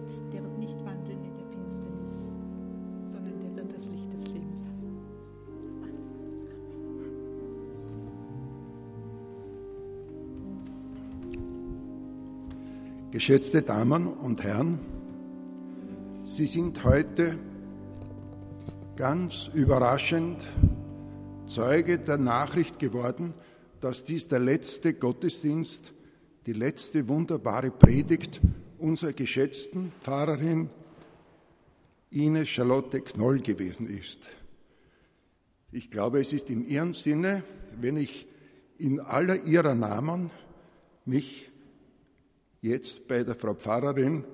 Nachfolgt, 0.00 0.32
der 0.32 0.42
wird 0.42 0.58
nicht 0.58 0.84
wandeln 0.84 1.24
in 1.24 1.36
der 1.36 1.46
Finsternis, 1.46 2.18
sondern 3.10 3.38
der 3.40 3.56
wird 3.56 3.72
das 3.72 3.86
Licht 3.86 4.12
des 4.12 4.26
Lebens 4.28 4.66
haben. 4.66 5.00
Geschätzte 13.10 13.62
Damen 13.62 14.06
und 14.06 14.42
Herren, 14.42 14.78
Sie 16.24 16.46
sind 16.46 16.84
heute 16.84 17.38
ganz 18.94 19.50
überraschend 19.52 20.46
Zeuge 21.46 21.98
der 21.98 22.18
Nachricht 22.18 22.78
geworden, 22.78 23.34
dass 23.80 24.04
dies 24.04 24.28
der 24.28 24.38
letzte 24.38 24.94
Gottesdienst, 24.94 25.92
die 26.46 26.52
letzte 26.52 27.08
wunderbare 27.08 27.72
Predigt 27.72 28.40
unserer 28.80 29.12
geschätzten 29.12 29.92
Pfarrerin 30.00 30.68
Ines 32.10 32.48
Charlotte 32.48 33.00
Knoll 33.00 33.40
gewesen 33.40 33.88
ist. 33.88 34.28
Ich 35.72 35.90
glaube, 35.90 36.20
es 36.20 36.32
ist 36.32 36.50
in 36.50 36.66
Ihrem 36.66 36.94
Sinne, 36.94 37.44
wenn 37.80 37.96
ich 37.96 38.26
in 38.78 38.98
aller 38.98 39.44
Ihrer 39.44 39.74
Namen 39.74 40.30
mich 41.04 41.48
jetzt 42.62 43.06
bei 43.06 43.22
der 43.22 43.36
Frau 43.36 43.54
Pfarrerin 43.54 44.24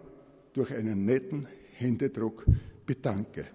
durch 0.55 0.73
einen 0.73 1.05
netten 1.05 1.47
Händedruck 1.75 2.47
bedanke. 2.87 3.47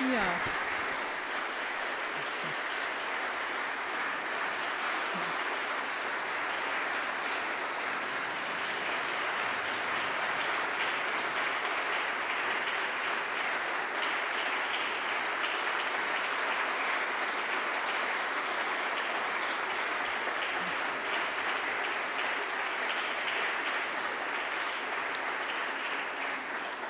Ja. 0.00 0.60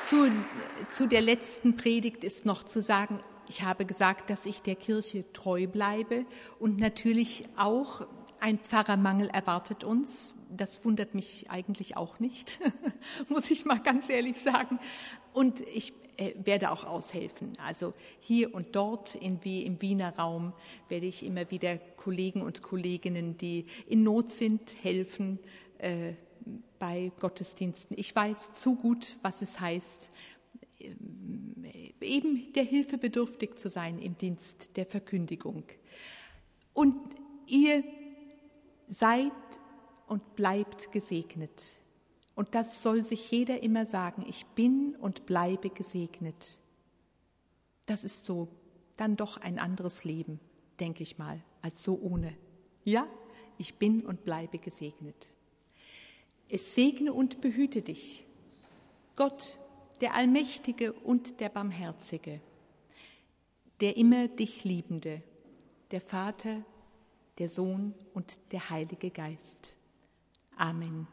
Zu, 0.00 0.39
zu 0.90 1.06
der 1.06 1.20
letzten 1.20 1.76
Predigt 1.76 2.24
ist 2.24 2.44
noch 2.44 2.64
zu 2.64 2.82
sagen, 2.82 3.20
ich 3.48 3.62
habe 3.62 3.86
gesagt, 3.86 4.30
dass 4.30 4.46
ich 4.46 4.62
der 4.62 4.76
Kirche 4.76 5.24
treu 5.32 5.66
bleibe 5.66 6.24
und 6.58 6.78
natürlich 6.78 7.44
auch 7.56 8.06
ein 8.40 8.58
Pfarrermangel 8.58 9.28
erwartet 9.28 9.84
uns. 9.84 10.34
Das 10.48 10.84
wundert 10.84 11.14
mich 11.14 11.50
eigentlich 11.50 11.96
auch 11.96 12.18
nicht, 12.18 12.58
muss 13.28 13.50
ich 13.50 13.64
mal 13.64 13.80
ganz 13.80 14.08
ehrlich 14.08 14.40
sagen. 14.40 14.78
Und 15.32 15.60
ich 15.60 15.92
äh, 16.16 16.34
werde 16.42 16.70
auch 16.70 16.84
aushelfen. 16.84 17.52
Also 17.64 17.94
hier 18.18 18.54
und 18.54 18.74
dort 18.74 19.14
in, 19.14 19.40
im 19.40 19.80
Wiener 19.82 20.16
Raum 20.16 20.52
werde 20.88 21.06
ich 21.06 21.24
immer 21.24 21.50
wieder 21.50 21.78
Kollegen 21.78 22.42
und 22.42 22.62
Kolleginnen, 22.62 23.36
die 23.36 23.66
in 23.86 24.02
Not 24.02 24.30
sind, 24.30 24.82
helfen 24.82 25.38
äh, 25.78 26.14
bei 26.78 27.12
Gottesdiensten. 27.20 27.96
Ich 27.98 28.14
weiß 28.14 28.52
zu 28.52 28.74
gut, 28.74 29.18
was 29.22 29.42
es 29.42 29.60
heißt, 29.60 30.10
eben 32.00 32.52
der 32.54 32.64
Hilfe 32.64 32.98
bedürftig 32.98 33.58
zu 33.58 33.68
sein 33.68 33.98
im 33.98 34.16
Dienst 34.16 34.76
der 34.76 34.86
Verkündigung. 34.86 35.64
Und 36.72 36.96
ihr 37.46 37.84
seid 38.88 39.32
und 40.06 40.34
bleibt 40.34 40.92
gesegnet. 40.92 41.76
Und 42.34 42.54
das 42.54 42.82
soll 42.82 43.02
sich 43.02 43.30
jeder 43.30 43.62
immer 43.62 43.86
sagen, 43.86 44.24
ich 44.26 44.46
bin 44.46 44.96
und 44.96 45.26
bleibe 45.26 45.70
gesegnet. 45.70 46.58
Das 47.86 48.04
ist 48.04 48.24
so 48.24 48.48
dann 48.96 49.16
doch 49.16 49.36
ein 49.36 49.58
anderes 49.58 50.04
Leben, 50.04 50.40
denke 50.78 51.02
ich 51.02 51.18
mal, 51.18 51.42
als 51.62 51.82
so 51.82 51.98
ohne. 52.00 52.36
Ja, 52.84 53.06
ich 53.58 53.74
bin 53.74 54.06
und 54.06 54.24
bleibe 54.24 54.58
gesegnet. 54.58 55.32
Es 56.48 56.74
segne 56.74 57.12
und 57.12 57.40
behüte 57.40 57.82
dich, 57.82 58.24
Gott, 59.16 59.58
der 60.00 60.14
Allmächtige 60.14 60.92
und 60.92 61.40
der 61.40 61.48
Barmherzige, 61.48 62.40
der 63.80 63.96
immer 63.96 64.28
dich 64.28 64.64
Liebende, 64.64 65.22
der 65.90 66.00
Vater, 66.00 66.62
der 67.38 67.48
Sohn 67.48 67.94
und 68.14 68.52
der 68.52 68.70
Heilige 68.70 69.10
Geist. 69.10 69.76
Amen. 70.56 71.06